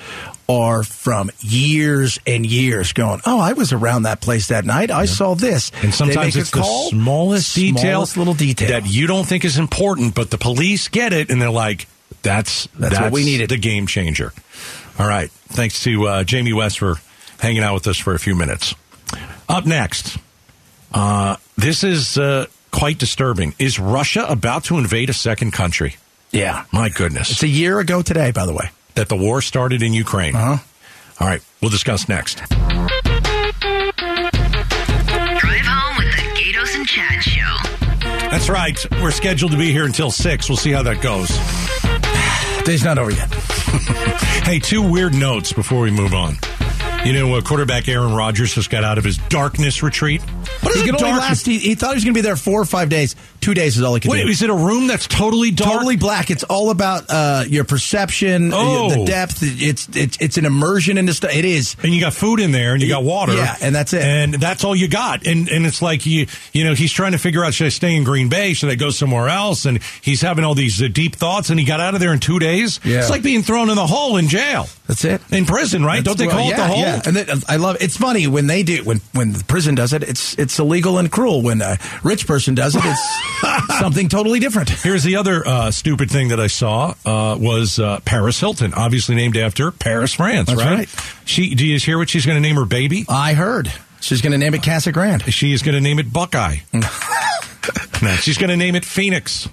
are 0.48 0.82
from 0.82 1.30
years 1.38 2.18
and 2.26 2.44
years 2.44 2.92
going 2.92 3.20
oh 3.26 3.38
i 3.38 3.52
was 3.52 3.72
around 3.72 4.02
that 4.02 4.20
place 4.20 4.48
that 4.48 4.64
night 4.64 4.90
i 4.90 5.04
saw 5.06 5.34
this 5.36 5.70
And 5.82 5.94
sometimes 5.94 6.16
They 6.16 6.24
make 6.24 6.34
a 6.34 6.40
it's 6.40 6.50
call, 6.50 6.90
the 6.90 6.96
smallest 6.96 7.54
detail, 7.54 7.82
smallest 8.06 8.16
little 8.16 8.34
detail 8.34 8.68
that 8.80 8.86
you 8.90 9.06
don't 9.06 9.24
think 9.24 9.44
is 9.44 9.56
important, 9.56 10.14
but 10.16 10.30
the 10.30 10.38
police 10.38 10.88
get 10.88 11.12
it, 11.12 11.30
and 11.30 11.40
they're 11.40 11.48
like, 11.68 11.86
"That's 12.22 12.66
That's 12.76 12.98
what 12.98 13.12
we 13.12 13.22
needed." 13.24 13.48
The 13.50 13.56
game 13.58 13.86
changer." 13.86 14.32
All 14.98 15.06
right. 15.06 15.30
Thanks 15.54 15.82
to 15.84 16.06
uh, 16.08 16.24
Jamie 16.24 16.52
West 16.52 16.78
for 16.80 16.96
hanging 17.38 17.62
out 17.62 17.74
with 17.74 17.86
us 17.86 17.96
for 17.98 18.14
a 18.14 18.18
few 18.18 18.34
minutes. 18.34 18.74
Up 19.48 19.64
next, 19.66 20.18
uh, 20.92 21.36
this 21.56 21.84
is 21.84 22.18
uh, 22.18 22.46
quite 22.70 22.98
disturbing. 22.98 23.54
Is 23.58 23.78
Russia 23.78 24.24
about 24.28 24.64
to 24.64 24.78
invade 24.78 25.10
a 25.10 25.14
second 25.14 25.52
country? 25.52 25.96
yeah 26.32 26.64
My 26.72 26.88
goodness, 26.88 27.30
it's 27.32 27.42
a 27.42 27.48
year 27.48 27.80
ago 27.80 28.02
today 28.02 28.30
by 28.30 28.46
the 28.46 28.52
way 28.52 28.70
that 28.94 29.08
the 29.08 29.16
war 29.16 29.42
started 29.42 29.82
in 29.82 29.92
Ukraine. 29.92 30.34
uh-huh 30.36 30.58
All 31.20 31.26
right, 31.28 31.42
we'll 31.60 31.70
discuss 31.70 32.08
next. 32.08 32.38
Drive 32.38 32.50
home 35.66 35.96
with 35.98 36.16
the 36.16 36.22
Gaydos 36.34 36.74
and 36.76 36.86
Chad 36.86 37.22
Show. 37.22 37.56
That's 38.30 38.48
right. 38.48 38.78
We're 39.02 39.10
scheduled 39.10 39.52
to 39.52 39.58
be 39.58 39.72
here 39.72 39.84
until 39.84 40.10
six. 40.10 40.48
We'll 40.48 40.56
see 40.56 40.72
how 40.72 40.82
that 40.84 41.02
goes. 41.02 41.28
day's 42.64 42.84
not 42.84 42.98
over 42.98 43.10
yet 43.10 43.32
Hey, 44.44 44.58
two 44.58 44.82
weird 44.82 45.14
notes 45.14 45.52
before 45.52 45.80
we 45.80 45.90
move 45.90 46.14
on. 46.14 46.36
You 47.04 47.14
know, 47.14 47.34
uh, 47.34 47.40
quarterback 47.40 47.88
Aaron 47.88 48.14
Rodgers 48.14 48.54
just 48.54 48.68
got 48.68 48.84
out 48.84 48.98
of 48.98 49.04
his 49.04 49.16
darkness 49.28 49.82
retreat. 49.82 50.20
What 50.60 50.76
is 50.76 50.82
he 50.82 50.88
a 50.88 50.92
could 50.92 51.02
only 51.02 51.10
dark? 51.12 51.20
last 51.22 51.46
he, 51.46 51.58
he 51.58 51.74
thought 51.74 51.90
he 51.90 51.94
was 51.94 52.04
going 52.04 52.12
to 52.14 52.18
be 52.18 52.22
there 52.22 52.36
four 52.36 52.60
or 52.60 52.66
five 52.66 52.88
days 52.90 53.16
two 53.40 53.54
days 53.54 53.76
is 53.78 53.82
all 53.82 53.94
he 53.94 54.00
could 54.00 54.10
Wait, 54.10 54.24
do 54.24 54.28
is 54.28 54.42
it 54.42 54.50
a 54.50 54.54
room 54.54 54.86
that's 54.86 55.06
totally 55.06 55.50
dark? 55.50 55.72
Totally 55.72 55.96
black. 55.96 56.30
It's 56.30 56.44
all 56.44 56.70
about 56.70 57.04
uh, 57.08 57.44
your 57.48 57.64
perception, 57.64 58.50
Oh. 58.52 58.90
the 58.90 59.04
depth. 59.06 59.38
It's 59.42 59.88
it's 59.96 60.18
it's 60.20 60.36
an 60.36 60.44
immersion 60.44 60.98
into 60.98 61.14
stuff. 61.14 61.34
It 61.34 61.44
is. 61.44 61.74
and 61.82 61.94
you 61.94 62.00
got 62.00 62.12
food 62.12 62.38
in 62.40 62.52
there, 62.52 62.74
and 62.74 62.82
you 62.82 62.88
got 62.88 63.02
water. 63.02 63.34
Yeah, 63.34 63.56
and 63.62 63.74
that's 63.74 63.92
it. 63.94 64.02
And 64.02 64.34
that's 64.34 64.62
all 64.64 64.76
you 64.76 64.88
got. 64.88 65.26
And 65.26 65.48
and 65.48 65.64
it's 65.66 65.80
like 65.80 66.04
you 66.06 66.26
you 66.52 66.64
know 66.64 66.74
he's 66.74 66.92
trying 66.92 67.12
to 67.12 67.18
figure 67.18 67.42
out 67.44 67.54
should 67.54 67.66
I 67.66 67.70
stay 67.70 67.96
in 67.96 68.04
Green 68.04 68.28
Bay? 68.28 68.52
Should 68.52 68.68
I 68.70 68.74
go 68.74 68.90
somewhere 68.90 69.28
else? 69.28 69.64
And 69.64 69.82
he's 70.02 70.20
having 70.20 70.44
all 70.44 70.54
these 70.54 70.82
uh, 70.82 70.88
deep 70.92 71.16
thoughts, 71.16 71.48
and 71.50 71.58
he 71.58 71.64
got 71.64 71.80
out 71.80 71.94
of 71.94 72.00
there 72.00 72.12
in 72.12 72.20
two 72.20 72.38
days. 72.38 72.78
Yeah. 72.84 72.98
It's 72.98 73.10
like 73.10 73.22
being 73.22 73.42
thrown 73.42 73.70
in 73.70 73.76
the 73.76 73.86
hole 73.86 74.18
in 74.18 74.28
jail, 74.28 74.68
That's 74.90 75.04
it. 75.04 75.22
in 75.32 75.46
prison, 75.46 75.84
right? 75.84 76.02
Don't 76.02 76.18
they 76.18 76.26
Well, 76.26 76.36
call 76.36 76.46
it 76.46 76.50
yeah, 76.50 76.56
the 76.56 76.66
hole? 76.66 76.78
Yeah, 76.78 77.02
and 77.06 77.16
then, 77.16 77.40
I 77.48 77.56
love. 77.56 77.76
It's 77.80 77.96
funny 77.96 78.26
when 78.26 78.48
they 78.48 78.64
do 78.64 78.82
when 78.82 79.00
when 79.12 79.32
the 79.32 79.44
prison 79.44 79.76
does 79.76 79.92
it. 79.92 80.02
It's 80.02 80.36
it's 80.36 80.58
illegal 80.58 80.98
and 80.98 81.10
cruel. 81.12 81.42
When 81.42 81.62
a 81.62 81.78
rich 82.02 82.26
person 82.26 82.56
does 82.56 82.74
it, 82.74 82.82
it's 82.84 83.78
something 83.78 84.08
totally 84.08 84.40
different. 84.40 84.68
Here's 84.70 85.04
the 85.04 85.14
other 85.14 85.46
uh, 85.46 85.70
stupid 85.70 86.10
thing 86.10 86.28
that 86.28 86.40
I 86.40 86.48
saw 86.48 86.94
uh, 87.06 87.36
was 87.38 87.78
uh, 87.78 88.00
Paris 88.04 88.40
Hilton, 88.40 88.74
obviously 88.74 89.14
named 89.14 89.36
after 89.36 89.70
Paris, 89.70 90.14
France. 90.14 90.48
That's 90.48 90.58
right? 90.60 90.78
right. 90.78 90.88
She. 91.24 91.54
Do 91.54 91.64
you 91.64 91.78
hear 91.78 91.96
what 91.96 92.08
she's 92.08 92.26
going 92.26 92.36
to 92.36 92.46
name 92.46 92.56
her 92.56 92.64
baby? 92.66 93.04
I 93.08 93.34
heard 93.34 93.72
she's 94.00 94.20
going 94.22 94.32
to 94.32 94.38
name 94.38 94.54
it 94.54 94.64
Casa 94.64 94.90
Grande. 94.90 95.32
She 95.32 95.52
is 95.52 95.62
going 95.62 95.76
to 95.76 95.80
name 95.80 96.00
it 96.00 96.12
Buckeye. 96.12 96.56
no, 96.72 98.14
she's 98.16 98.38
going 98.38 98.50
to 98.50 98.56
name 98.56 98.74
it 98.74 98.84
Phoenix. 98.84 99.48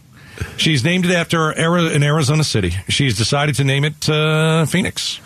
She's 0.58 0.84
named 0.84 1.06
it 1.06 1.12
after 1.12 1.52
in 1.52 2.02
Arizona 2.04 2.44
City. 2.44 2.72
She's 2.90 3.18
decided 3.18 3.56
to 3.56 3.64
name 3.64 3.86
it 3.86 4.10
uh, 4.10 4.66
Phoenix. 4.66 5.20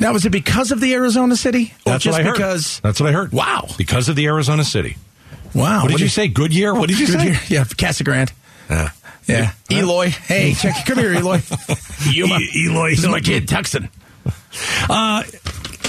Now, 0.00 0.12
was 0.12 0.24
it 0.26 0.30
because 0.30 0.72
of 0.72 0.80
the 0.80 0.92
Arizona 0.94 1.36
city, 1.36 1.72
or 1.86 1.92
That's 1.92 2.04
just 2.04 2.14
what 2.18 2.20
I 2.20 2.24
heard. 2.28 2.34
because? 2.36 2.80
That's 2.80 3.00
what 3.00 3.08
I 3.08 3.12
heard. 3.12 3.32
Wow. 3.32 3.68
Because 3.78 4.08
of 4.08 4.16
the 4.16 4.26
Arizona 4.26 4.64
City. 4.64 4.96
Wow. 5.54 5.82
What 5.82 5.92
did 5.92 6.00
you 6.00 6.08
say? 6.08 6.26
Goodyear? 6.28 6.74
What 6.74 6.88
did 6.88 6.98
you 6.98 7.06
say? 7.06 7.12
Goodyear? 7.16 7.40
Yeah, 7.48 7.64
Casa 7.78 8.02
Grande. 8.04 8.32
Yeah. 8.68 8.90
Yeah. 9.26 9.52
Eloy. 9.70 10.08
Hey, 10.10 10.52
check. 10.58 10.84
Come 10.84 10.98
here, 10.98 11.12
Eloy. 11.14 11.40
Yuma. 12.10 12.38
E- 12.38 12.66
Eloy. 12.66 12.90
This 12.90 12.98
is 13.00 13.06
my 13.08 13.20
kid, 13.20 13.46
Tuxton. 13.46 13.88
Uh, 14.88 15.22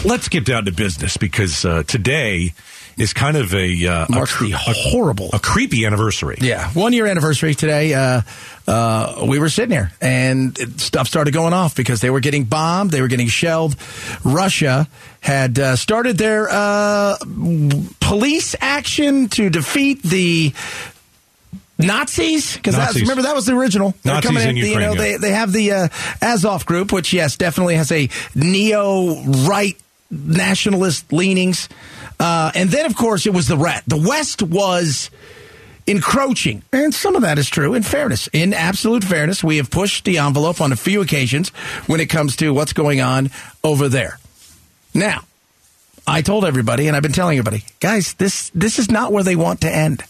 let's 0.06 0.30
get 0.30 0.46
down 0.46 0.66
to 0.66 0.72
business 0.72 1.18
because 1.18 1.66
uh, 1.66 1.84
today 1.84 2.54
is 2.98 3.14
kind 3.14 3.38
of 3.38 3.54
a 3.54 3.88
uh, 3.88 4.06
Marks 4.10 4.40
a, 4.40 4.46
the 4.46 4.56
horrible, 4.56 5.30
a 5.34 5.40
creepy 5.40 5.86
anniversary. 5.86 6.38
Yeah, 6.42 6.70
one 6.72 6.94
year 6.94 7.08
anniversary 7.08 7.56
today. 7.56 7.94
Uh, 7.94 8.22
uh, 8.68 9.26
we 9.28 9.40
were 9.40 9.50
sitting 9.50 9.72
here, 9.72 9.92
and 10.02 10.58
stuff 10.80 11.08
started 11.08 11.34
going 11.34 11.54
off 11.54 11.76
because 11.76 12.02
they 12.02 12.10
were 12.10 12.20
getting 12.20 12.46
bombed, 12.46 12.92
they 12.92 13.02
were 13.02 13.08
getting 13.08 13.28
shelled. 13.28 13.76
Russia 14.24 14.88
had 15.22 15.60
uh, 15.60 15.76
started 15.76 16.18
their 16.18 16.48
uh, 16.50 17.18
police 18.00 18.56
action 18.62 19.30
to 19.30 19.50
defeat 19.50 20.02
the. 20.02 20.54
Nazis, 21.78 22.56
because 22.56 22.78
remember 23.02 23.24
that 23.24 23.36
was 23.36 23.48
the 23.48 23.54
original. 23.54 23.94
They're 24.04 24.14
Nazis 24.14 24.30
coming 24.30 24.48
in 24.48 24.56
you 24.56 24.66
Ukraine, 24.68 24.88
know, 24.88 24.94
yeah. 24.94 25.02
they 25.02 25.18
they 25.18 25.32
have 25.32 25.52
the 25.52 25.72
uh, 25.74 25.88
Azov 26.22 26.66
group, 26.66 26.94
which 26.94 27.12
yes, 27.12 27.36
definitely 27.36 27.76
has 27.76 27.92
a 27.92 28.08
neo 28.34 29.22
right 29.46 29.78
nationalist 30.10 31.12
leanings, 31.12 31.70
uh, 32.20 32.52
and 32.56 32.70
then 32.70 32.86
of 32.86 32.96
course 32.96 33.26
it 33.26 33.34
was 33.34 33.48
the 33.48 33.58
ret. 33.58 33.84
The 33.88 33.98
West 33.98 34.42
was 34.42 35.10
encroaching. 35.88 36.64
And 36.72 36.94
some 36.94 37.16
of 37.16 37.22
that 37.22 37.38
is 37.38 37.50
true. 37.50 37.74
In 37.74 37.84
fairness, 37.84 38.28
in 38.34 38.54
absolute 38.54 39.04
fairness, 39.04 39.44
we 39.44 39.58
have 39.58 39.70
pushed 39.70 40.06
the 40.06 40.18
envelope 40.18 40.62
on 40.62 40.72
a 40.72 40.76
few 40.76 41.02
occasions 41.02 41.50
when 41.88 42.00
it 42.00 42.08
comes 42.08 42.36
to 42.38 42.54
what's 42.54 42.74
going 42.74 43.02
on 43.02 43.30
over 43.64 43.88
there. 43.88 44.20
Now, 44.94 45.22
I 46.08 46.22
told 46.22 46.46
everybody, 46.46 46.88
and 46.88 46.96
I've 46.96 47.04
been 47.04 47.12
telling 47.12 47.38
everybody, 47.38 47.66
guys, 47.80 48.14
this 48.16 48.52
this 48.52 48.80
is 48.80 48.90
not 48.92 49.12
where 49.12 49.24
they 49.24 49.36
want 49.36 49.62
to 49.62 49.74
end. 49.74 50.04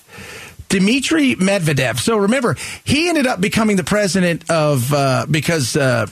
Dmitry 0.68 1.36
Medvedev. 1.36 2.00
So 2.00 2.18
remember, 2.18 2.56
he 2.84 3.08
ended 3.08 3.28
up 3.28 3.40
becoming 3.40 3.78
the 3.78 3.84
president 3.84 4.50
of 4.50 4.92
uh, 4.94 5.26
because 5.30 5.76
uh, 5.78 6.08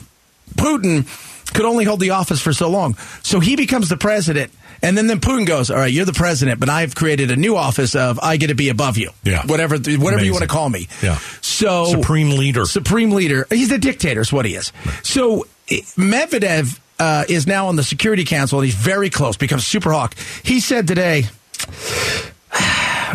Putin 0.54 1.06
could 1.52 1.64
only 1.66 1.84
hold 1.84 2.00
the 2.00 2.10
office 2.10 2.40
for 2.40 2.52
so 2.52 2.68
long. 2.70 2.96
So 3.22 3.40
he 3.40 3.56
becomes 3.56 3.88
the 3.88 3.96
president, 3.96 4.50
and 4.82 4.96
then 4.96 5.06
then 5.06 5.20
Putin 5.20 5.46
goes, 5.46 5.70
"All 5.70 5.76
right, 5.76 5.92
you're 5.92 6.04
the 6.04 6.12
president, 6.12 6.60
but 6.60 6.68
I've 6.68 6.94
created 6.94 7.30
a 7.30 7.36
new 7.36 7.56
office 7.56 7.94
of 7.94 8.18
I 8.22 8.36
get 8.36 8.48
to 8.48 8.54
be 8.54 8.68
above 8.70 8.96
you, 8.98 9.10
Yeah. 9.24 9.44
whatever 9.46 9.76
whatever 9.76 10.24
you 10.24 10.32
want 10.32 10.42
to 10.42 10.48
call 10.48 10.68
me." 10.70 10.88
Yeah. 11.02 11.18
So 11.40 11.86
Supreme 11.86 12.30
leader. 12.30 12.64
supreme 12.64 13.10
leader. 13.10 13.46
He's 13.50 13.70
a 13.70 13.78
dictator, 13.78 14.20
is 14.22 14.32
what 14.32 14.46
he 14.46 14.54
is. 14.54 14.72
So 15.02 15.46
eh, 15.70 15.80
Medvedev 15.96 16.78
uh, 16.98 17.24
is 17.28 17.46
now 17.46 17.66
on 17.68 17.76
the 17.76 17.82
Security 17.84 18.24
Council, 18.24 18.58
and 18.60 18.66
he's 18.66 18.74
very 18.74 19.10
close, 19.10 19.36
becomes 19.36 19.66
super 19.66 19.92
hawk. 19.92 20.14
He 20.42 20.60
said 20.60 20.86
today, 20.88 21.26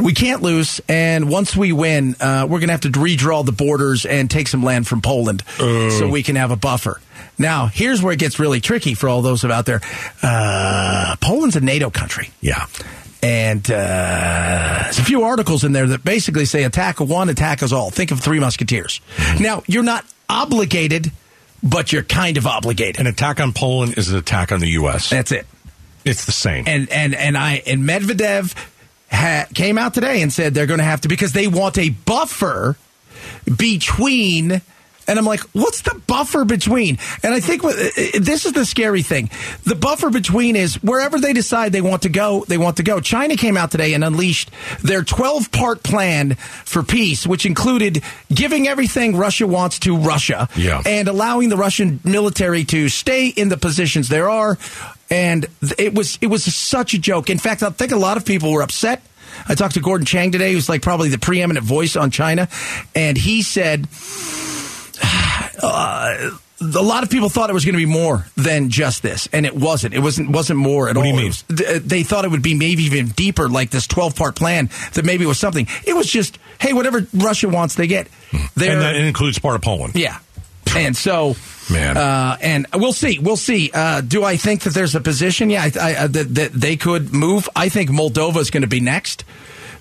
we 0.02 0.14
can't 0.14 0.42
lose, 0.42 0.82
and 0.88 1.30
once 1.30 1.56
we 1.56 1.72
win, 1.72 2.16
uh, 2.20 2.48
we're 2.50 2.60
going 2.60 2.68
to 2.68 2.74
have 2.74 2.82
to 2.82 2.90
redraw 2.90 3.46
the 3.46 3.52
borders 3.52 4.06
and 4.06 4.30
take 4.30 4.48
some 4.48 4.64
land 4.64 4.88
from 4.88 5.02
Poland 5.02 5.44
so 5.58 6.08
we 6.10 6.24
can 6.24 6.36
have 6.36 6.52
a 6.52 6.56
buffer. 6.56 7.00
Now, 7.38 7.68
here's 7.68 8.02
where 8.02 8.14
it 8.14 8.20
gets 8.20 8.38
really 8.40 8.60
tricky 8.60 8.94
for 8.94 9.08
all 9.08 9.22
those 9.22 9.46
out 9.46 9.66
there. 9.66 9.82
Uh, 10.22 11.16
Poland's 11.22 11.56
a 11.56 11.62
NATO 11.62 11.90
country. 11.90 12.30
Yeah. 12.42 12.66
And 13.22 13.70
uh, 13.70 14.82
there's 14.84 15.00
a 15.00 15.04
few 15.04 15.24
articles 15.24 15.64
in 15.64 15.72
there 15.72 15.88
that 15.88 16.04
basically 16.04 16.46
say 16.46 16.64
attack 16.64 17.00
one, 17.00 17.30
attack 17.30 17.64
us 17.64 17.72
all. 17.72 17.90
Think 17.90 18.12
of 18.12 18.20
Three 18.20 18.40
Musketeers. 18.40 19.02
Now, 19.40 19.64
you're 19.68 19.84
not 19.84 20.06
obligated, 20.30 21.12
but 21.62 21.92
you're 21.92 22.04
kind 22.04 22.38
of 22.38 22.48
obligated. 22.48 23.00
An 23.00 23.08
attack 23.08 23.40
on 23.40 23.52
Poland 23.54 23.98
is 23.98 24.10
an 24.10 24.18
attack 24.18 24.52
on 24.52 24.60
the 24.60 24.70
U.S. 24.70 25.10
That's 25.10 25.32
it. 25.32 25.46
It's 26.06 26.26
the 26.26 26.32
same. 26.32 26.66
And 26.68 26.90
and 26.90 27.14
and 27.14 27.38
I 27.38 27.62
and 27.68 27.84
Medvedev 27.84 28.56
ha, 29.20 29.46
came 29.54 29.78
out 29.78 29.94
today 29.94 30.22
and 30.22 30.32
said 30.34 30.54
they're 30.54 30.66
going 30.68 30.80
to 30.80 30.84
have 30.84 31.02
to 31.02 31.08
because 31.08 31.34
they 31.34 31.48
want 31.48 31.78
a 31.78 31.90
buffer 31.90 32.76
between. 33.58 34.62
And 35.08 35.18
I'm 35.18 35.26
like, 35.26 35.40
what's 35.54 35.82
the 35.82 36.00
buffer 36.06 36.46
between? 36.46 37.00
And 37.24 37.34
I 37.34 37.40
think 37.40 37.64
this 37.64 38.46
is 38.46 38.54
the 38.54 38.64
scary 38.64 39.02
thing. 39.02 39.32
The 39.64 39.74
buffer 39.74 40.12
between 40.12 40.56
is 40.56 40.76
wherever 40.84 41.20
they 41.20 41.34
decide 41.34 41.72
they 41.72 41.82
want 41.82 42.04
to 42.04 42.10
go, 42.10 42.46
they 42.48 42.60
want 42.60 42.78
to 42.78 42.84
go. 42.84 43.00
China 43.02 43.36
came 43.36 43.58
out 43.58 43.72
today 43.72 43.96
and 43.96 44.04
unleashed 44.04 44.52
their 44.84 45.02
12 45.04 45.52
part 45.52 45.82
plan 45.82 46.36
for 46.36 46.84
peace, 46.84 47.26
which 47.26 47.48
included 47.48 48.04
giving 48.32 48.68
everything 48.68 49.16
Russia 49.18 49.48
wants 49.48 49.80
to 49.80 49.98
Russia 49.98 50.48
Yeah. 50.56 50.84
and 50.86 51.08
allowing 51.08 51.50
the 51.50 51.58
Russian 51.58 52.00
military 52.04 52.64
to 52.66 52.88
stay 52.88 53.30
in 53.30 53.50
the 53.50 53.58
positions 53.58 54.10
there 54.10 54.30
are. 54.30 54.60
And 55.12 55.48
it 55.78 55.94
was 55.96 56.18
it 56.22 56.28
was 56.28 56.44
such 56.44 56.94
a 56.94 57.00
joke. 57.00 57.30
In 57.30 57.40
fact, 57.40 57.64
I 57.64 57.70
think 57.72 57.92
a 57.92 57.96
lot 57.98 58.18
of 58.18 58.26
people 58.26 58.52
were 58.52 58.62
upset. 58.62 59.02
I 59.48 59.56
talked 59.56 59.74
to 59.76 59.80
Gordon 59.80 60.06
Chang 60.06 60.32
today, 60.32 60.54
who's 60.54 60.70
like 60.70 60.82
probably 60.82 61.10
the 61.10 61.18
preeminent 61.18 61.66
voice 61.66 61.96
on 61.96 62.12
China, 62.12 62.48
and 62.96 63.18
he 63.18 63.42
said 63.42 63.88
uh, 65.64 66.32
a 66.62 66.82
lot 66.82 67.04
of 67.04 67.10
people 67.10 67.30
thought 67.30 67.50
it 67.50 67.54
was 67.54 67.64
going 67.66 67.74
to 67.74 67.80
be 67.86 67.86
more 67.92 68.26
than 68.36 68.70
just 68.70 69.02
this, 69.02 69.28
and 69.32 69.46
it 69.46 69.56
wasn't. 69.56 69.94
It 69.94 70.00
wasn't 70.00 70.30
wasn't 70.30 70.60
more 70.60 70.90
at 70.90 70.96
What 70.98 71.06
all. 71.06 71.12
do 71.12 71.18
you 71.22 71.30
mean? 71.30 71.34
Was- 71.50 71.82
they 71.84 72.04
thought 72.04 72.26
it 72.26 72.32
would 72.32 72.42
be 72.44 72.54
maybe 72.54 72.84
even 72.84 73.08
deeper, 73.10 73.48
like 73.50 73.70
this 73.70 73.88
twelve 73.88 74.16
part 74.16 74.36
plan. 74.36 74.70
That 74.94 75.06
maybe 75.06 75.24
it 75.24 75.28
was 75.28 75.40
something. 75.40 75.68
It 75.86 75.96
was 75.96 76.08
just, 76.12 76.38
hey, 76.60 76.74
whatever 76.74 77.08
Russia 77.14 77.48
wants, 77.50 77.76
they 77.76 77.88
get. 77.88 78.08
They're, 78.56 78.74
and 78.74 78.82
that 78.82 78.96
includes 78.96 79.40
part 79.40 79.56
of 79.56 79.62
Poland. 79.62 79.96
yeah. 79.96 80.20
And 80.76 80.96
so, 80.96 81.36
Man. 81.70 81.98
uh, 81.98 82.38
and 82.42 82.68
we'll 82.74 82.94
see. 82.94 83.20
We'll 83.20 83.38
see. 83.38 83.72
Uh, 83.74 84.02
do 84.02 84.24
I 84.24 84.38
think 84.38 84.62
that 84.62 84.74
there's 84.74 84.96
a 84.96 85.02
position? 85.02 85.50
Yeah, 85.50 85.64
I, 85.64 85.72
I, 85.80 85.96
uh, 85.96 86.08
that, 86.08 86.36
that 86.36 86.54
they 86.54 86.76
could 86.78 87.14
move. 87.14 87.50
I 87.56 87.70
think 87.70 87.90
Moldova 87.90 88.38
is 88.38 88.50
going 88.50 88.62
to 88.62 88.68
be 88.68 88.80
next 88.80 89.24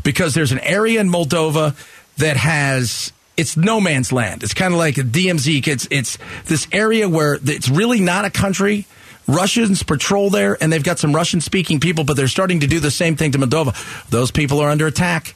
because 0.03 0.35
there's 0.35 0.53
an 0.53 0.61
area 0.61 1.01
in 1.01 1.11
Moldova 1.11 1.74
that 2.16 2.37
has 2.37 3.12
it's 3.37 3.57
no 3.57 3.81
man's 3.81 4.12
land. 4.12 4.42
It's 4.42 4.55
kind 4.55 4.74
of 4.74 4.79
like 4.79 4.98
a 4.98 5.03
DMZ. 5.03 5.66
It's 5.68 5.87
it's 5.90 6.18
this 6.46 6.66
area 6.72 7.09
where 7.09 7.38
it's 7.42 7.68
really 7.68 8.01
not 8.01 8.24
a 8.24 8.31
country. 8.31 8.87
Russians 9.29 9.83
patrol 9.83 10.31
there, 10.31 10.57
and 10.61 10.72
they've 10.72 10.83
got 10.83 10.98
some 10.98 11.14
Russian 11.14 11.42
speaking 11.42 11.81
people, 11.81 12.05
but 12.05 12.16
they're 12.16 12.29
starting 12.29 12.61
to 12.61 12.66
do 12.66 12.81
the 12.81 12.90
same 12.90 13.14
thing 13.14 13.33
to 13.33 13.38
Moldova. 13.38 14.09
Those 14.09 14.31
people 14.31 14.61
are 14.61 14.70
under 14.70 14.87
attack. 14.87 15.35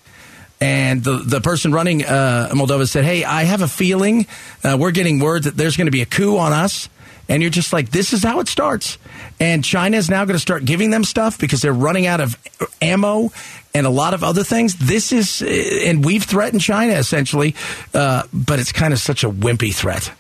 And 0.63 1.03
the, 1.03 1.17
the 1.17 1.41
person 1.41 1.73
running 1.73 2.05
uh, 2.05 2.51
Moldova 2.53 2.89
said, 2.89 3.05
Hey, 3.05 3.25
I 3.25 3.43
have 3.43 3.63
a 3.63 3.69
feeling 3.69 4.29
uh, 4.63 4.77
we're 4.79 4.93
getting 4.93 5.19
word 5.19 5.43
that 5.43 5.57
there's 5.57 5.77
going 5.77 5.89
to 5.89 5.91
be 5.93 6.03
a 6.03 6.07
coup 6.07 6.39
on 6.39 6.53
us. 6.53 6.89
And 7.29 7.43
you're 7.43 7.51
just 7.51 7.73
like, 7.73 7.91
this 7.91 8.13
is 8.13 8.23
how 8.23 8.39
it 8.39 8.47
starts. 8.47 8.97
And 9.41 9.65
China 9.65 9.97
is 9.97 10.09
now 10.09 10.25
going 10.25 10.37
to 10.37 10.41
start 10.41 10.65
giving 10.65 10.91
them 10.91 11.03
stuff 11.03 11.37
because 11.37 11.63
they're 11.63 11.73
running 11.73 12.07
out 12.07 12.21
of 12.21 12.37
ammo 12.81 13.33
and 13.75 13.87
a 13.87 13.91
lot 13.91 14.15
of 14.15 14.23
other 14.23 14.45
things. 14.45 14.77
This 14.77 15.11
is, 15.11 15.43
uh, 15.43 15.47
and 15.89 16.05
we've 16.05 16.23
threatened 16.23 16.61
China 16.63 16.93
essentially, 16.93 17.57
uh, 17.93 18.23
but 18.33 18.61
it's 18.61 18.71
kind 18.71 18.93
of 18.93 19.01
such 19.01 19.25
a 19.25 19.31
wimpy 19.31 19.75
threat. 19.75 20.13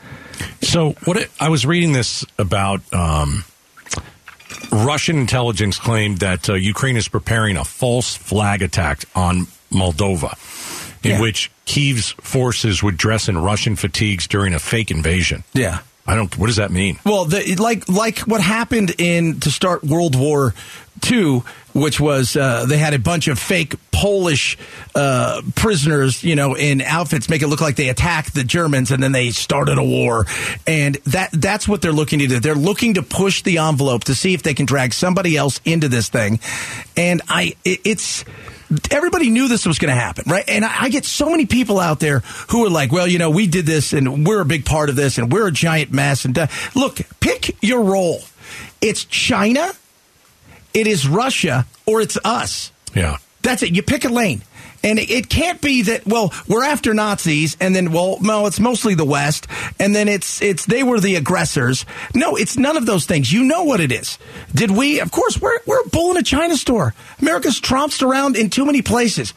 So 0.60 0.92
what 1.04 1.18
it, 1.18 1.30
I 1.38 1.50
was 1.50 1.64
reading 1.64 1.92
this 1.92 2.24
about 2.36 2.80
um, 2.92 3.44
Russian 4.72 5.18
intelligence 5.18 5.78
claimed 5.78 6.18
that 6.18 6.50
uh, 6.50 6.54
Ukraine 6.54 6.96
is 6.96 7.06
preparing 7.06 7.56
a 7.56 7.64
false 7.64 8.16
flag 8.16 8.62
attack 8.62 9.04
on 9.14 9.46
Moldova, 9.72 10.34
in 11.02 11.12
Yeah. 11.12 11.20
which 11.20 11.50
Kiev's 11.66 12.10
forces 12.20 12.82
would 12.82 12.96
dress 12.96 13.28
in 13.28 13.38
Russian 13.38 13.76
fatigues 13.76 14.26
during 14.26 14.54
a 14.54 14.58
fake 14.58 14.90
invasion. 14.90 15.44
Yeah. 15.54 15.78
I 16.04 16.16
don't. 16.16 16.36
What 16.36 16.48
does 16.48 16.56
that 16.56 16.72
mean? 16.72 16.98
Well, 17.04 17.26
the, 17.26 17.54
like 17.60 17.88
like 17.88 18.18
what 18.20 18.40
happened 18.40 18.92
in 18.98 19.38
to 19.40 19.52
start 19.52 19.84
World 19.84 20.16
War 20.18 20.52
II, 21.08 21.42
which 21.74 22.00
was 22.00 22.34
uh, 22.34 22.66
they 22.66 22.76
had 22.76 22.92
a 22.92 22.98
bunch 22.98 23.28
of 23.28 23.38
fake 23.38 23.76
Polish 23.92 24.58
uh, 24.96 25.42
prisoners, 25.54 26.24
you 26.24 26.34
know, 26.34 26.56
in 26.56 26.80
outfits, 26.82 27.28
make 27.28 27.42
it 27.42 27.46
look 27.46 27.60
like 27.60 27.76
they 27.76 27.88
attacked 27.88 28.34
the 28.34 28.42
Germans, 28.42 28.90
and 28.90 29.00
then 29.00 29.12
they 29.12 29.30
started 29.30 29.78
a 29.78 29.84
war, 29.84 30.26
and 30.66 30.96
that 31.06 31.30
that's 31.32 31.68
what 31.68 31.82
they're 31.82 31.92
looking 31.92 32.18
to 32.18 32.26
do. 32.26 32.40
They're 32.40 32.56
looking 32.56 32.94
to 32.94 33.02
push 33.04 33.42
the 33.42 33.58
envelope 33.58 34.02
to 34.04 34.16
see 34.16 34.34
if 34.34 34.42
they 34.42 34.54
can 34.54 34.66
drag 34.66 34.94
somebody 34.94 35.36
else 35.36 35.60
into 35.64 35.88
this 35.88 36.08
thing, 36.08 36.40
and 36.96 37.22
I 37.28 37.54
it, 37.64 37.78
it's 37.84 38.24
everybody 38.90 39.30
knew 39.30 39.48
this 39.48 39.66
was 39.66 39.78
going 39.78 39.94
to 39.94 40.00
happen, 40.00 40.24
right? 40.26 40.44
And 40.48 40.64
I, 40.64 40.84
I 40.84 40.88
get 40.88 41.04
so 41.04 41.30
many 41.30 41.46
people 41.46 41.78
out 41.78 42.00
there 42.00 42.20
who 42.48 42.64
are 42.64 42.70
like, 42.70 42.92
well, 42.92 43.06
you 43.06 43.18
know, 43.18 43.30
we 43.30 43.46
did 43.46 43.66
this 43.66 43.92
and 43.92 44.26
we're 44.26 44.40
a 44.40 44.44
big 44.46 44.64
part 44.64 44.88
of 44.88 44.96
this 44.96 45.18
and 45.18 45.32
we're 45.32 45.48
a 45.48 45.52
giant 45.52 45.92
mess. 45.92 46.24
And 46.24 46.36
look, 46.74 47.00
pick 47.20 47.56
your 47.62 47.82
role. 47.82 48.20
It's 48.80 49.04
China, 49.04 49.72
it 50.74 50.86
is 50.86 51.06
Russia, 51.06 51.66
or 51.86 52.00
it's 52.00 52.18
us. 52.24 52.72
Yeah. 52.94 53.18
That's 53.42 53.62
it. 53.62 53.74
You 53.74 53.82
pick 53.82 54.04
a 54.04 54.08
lane. 54.08 54.42
And 54.84 54.98
it, 54.98 55.10
it 55.10 55.28
can't 55.28 55.60
be 55.60 55.82
that, 55.82 56.06
well, 56.06 56.32
we're 56.48 56.64
after 56.64 56.92
Nazis 56.94 57.56
and 57.60 57.74
then, 57.74 57.92
well, 57.92 58.18
no, 58.20 58.46
it's 58.46 58.60
mostly 58.60 58.94
the 58.94 59.04
West. 59.04 59.46
And 59.78 59.94
then 59.94 60.08
it's, 60.08 60.42
it's, 60.42 60.66
they 60.66 60.82
were 60.82 61.00
the 61.00 61.16
aggressors. 61.16 61.86
No, 62.14 62.36
it's 62.36 62.56
none 62.56 62.76
of 62.76 62.86
those 62.86 63.06
things. 63.06 63.32
You 63.32 63.44
know 63.44 63.64
what 63.64 63.80
it 63.80 63.92
is. 63.92 64.18
Did 64.54 64.70
we, 64.70 65.00
of 65.00 65.10
course, 65.10 65.40
we're, 65.40 65.58
we're 65.66 65.80
a 65.80 65.88
bull 65.88 66.10
in 66.10 66.16
a 66.16 66.22
China 66.22 66.56
store. 66.56 66.94
America's 67.20 67.60
trounced 67.60 68.02
around 68.02 68.36
in 68.36 68.50
too 68.50 68.64
many 68.64 68.82
places. 68.82 69.34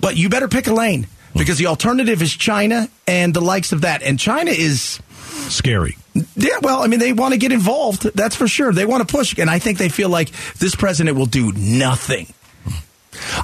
But 0.00 0.16
you 0.16 0.28
better 0.28 0.48
pick 0.48 0.66
a 0.66 0.72
lane 0.72 1.06
because 1.36 1.58
the 1.58 1.66
alternative 1.66 2.22
is 2.22 2.32
China 2.34 2.88
and 3.06 3.34
the 3.34 3.40
likes 3.40 3.72
of 3.72 3.82
that. 3.82 4.02
And 4.02 4.18
China 4.18 4.50
is, 4.50 5.00
Scary. 5.48 5.96
yeah, 6.36 6.58
well, 6.62 6.82
I 6.82 6.86
mean, 6.86 7.00
they 7.00 7.12
want 7.12 7.34
to 7.34 7.38
get 7.38 7.52
involved. 7.52 8.04
That's 8.14 8.34
for 8.36 8.48
sure. 8.48 8.72
They 8.72 8.86
want 8.86 9.06
to 9.06 9.12
push. 9.12 9.36
And 9.38 9.50
I 9.50 9.58
think 9.58 9.78
they 9.78 9.88
feel 9.88 10.08
like 10.08 10.30
this 10.58 10.74
president 10.74 11.16
will 11.16 11.26
do 11.26 11.52
nothing. 11.52 12.28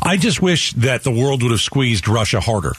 I 0.02 0.16
just 0.16 0.40
wish 0.42 0.72
that 0.74 1.02
the 1.02 1.10
world 1.10 1.42
would 1.42 1.52
have 1.52 1.60
squeezed 1.60 2.08
Russia 2.08 2.40
harder. 2.40 2.72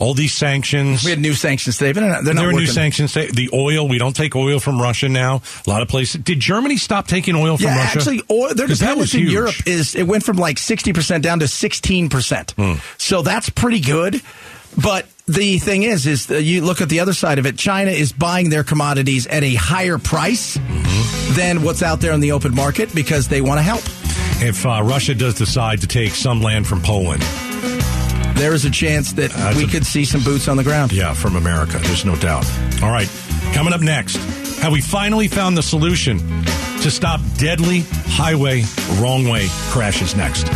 All 0.00 0.14
these 0.14 0.32
sanctions. 0.32 1.02
We 1.02 1.10
had 1.10 1.18
new 1.18 1.34
sanctions 1.34 1.76
today, 1.76 1.90
they're 1.90 2.08
not, 2.08 2.22
they're 2.22 2.32
not 2.32 2.42
there 2.42 2.52
were 2.52 2.60
new 2.60 2.66
sanctions. 2.66 3.14
The 3.14 3.50
oil, 3.52 3.88
we 3.88 3.98
don't 3.98 4.14
take 4.14 4.36
oil 4.36 4.60
from 4.60 4.80
Russia 4.80 5.08
now. 5.08 5.42
A 5.66 5.70
lot 5.70 5.82
of 5.82 5.88
places. 5.88 6.22
Did 6.22 6.38
Germany 6.38 6.76
stop 6.76 7.08
taking 7.08 7.34
oil 7.34 7.56
from 7.56 7.66
yeah, 7.66 7.78
Russia? 7.78 7.98
actually, 7.98 8.22
oil, 8.30 8.54
their 8.54 8.68
dependence 8.68 9.12
in. 9.14 9.26
Europe 9.26 9.56
is 9.66 9.96
it 9.96 10.04
went 10.06 10.22
from 10.22 10.36
like 10.36 10.58
sixty 10.58 10.92
percent 10.92 11.24
down 11.24 11.40
to 11.40 11.48
sixteen 11.48 12.08
percent. 12.08 12.52
Hmm. 12.52 12.74
So 12.96 13.22
that's 13.22 13.50
pretty 13.50 13.80
good. 13.80 14.22
But 14.80 15.08
the 15.26 15.58
thing 15.58 15.82
is, 15.82 16.06
is 16.06 16.30
you 16.30 16.60
look 16.60 16.80
at 16.80 16.88
the 16.88 17.00
other 17.00 17.14
side 17.14 17.40
of 17.40 17.46
it. 17.46 17.56
China 17.58 17.90
is 17.90 18.12
buying 18.12 18.50
their 18.50 18.62
commodities 18.62 19.26
at 19.26 19.42
a 19.42 19.54
higher 19.56 19.98
price 19.98 20.56
Mm-hmm. 20.56 21.34
than 21.34 21.62
what's 21.62 21.82
out 21.82 22.00
there 22.00 22.12
in 22.12 22.20
the 22.20 22.32
open 22.32 22.54
market 22.54 22.94
because 22.94 23.28
they 23.28 23.40
want 23.40 23.58
to 23.58 23.62
help. 23.62 23.82
If 24.40 24.64
uh, 24.64 24.82
Russia 24.84 25.14
does 25.14 25.34
decide 25.34 25.80
to 25.80 25.86
take 25.86 26.12
some 26.12 26.40
land 26.40 26.66
from 26.66 26.80
Poland, 26.80 27.22
There 28.36 28.54
is 28.54 28.64
a 28.64 28.70
chance 28.70 29.12
that 29.14 29.32
That's 29.32 29.56
we 29.56 29.64
a- 29.64 29.68
could 29.68 29.84
see 29.84 30.04
some 30.04 30.22
boots 30.22 30.46
on 30.48 30.56
the 30.56 30.62
ground. 30.62 30.92
yeah, 30.92 31.12
from 31.12 31.34
America, 31.36 31.78
there's 31.82 32.04
no 32.04 32.14
doubt. 32.16 32.46
All 32.82 32.90
right, 32.90 33.10
coming 33.52 33.72
up 33.72 33.80
next, 33.80 34.16
have 34.60 34.70
we 34.72 34.80
finally 34.80 35.26
found 35.26 35.56
the 35.56 35.62
solution 35.62 36.18
to 36.82 36.90
stop 36.90 37.20
deadly 37.36 37.80
highway 38.06 38.62
wrong 39.00 39.28
way 39.28 39.48
crashes 39.70 40.14
next? 40.14 40.46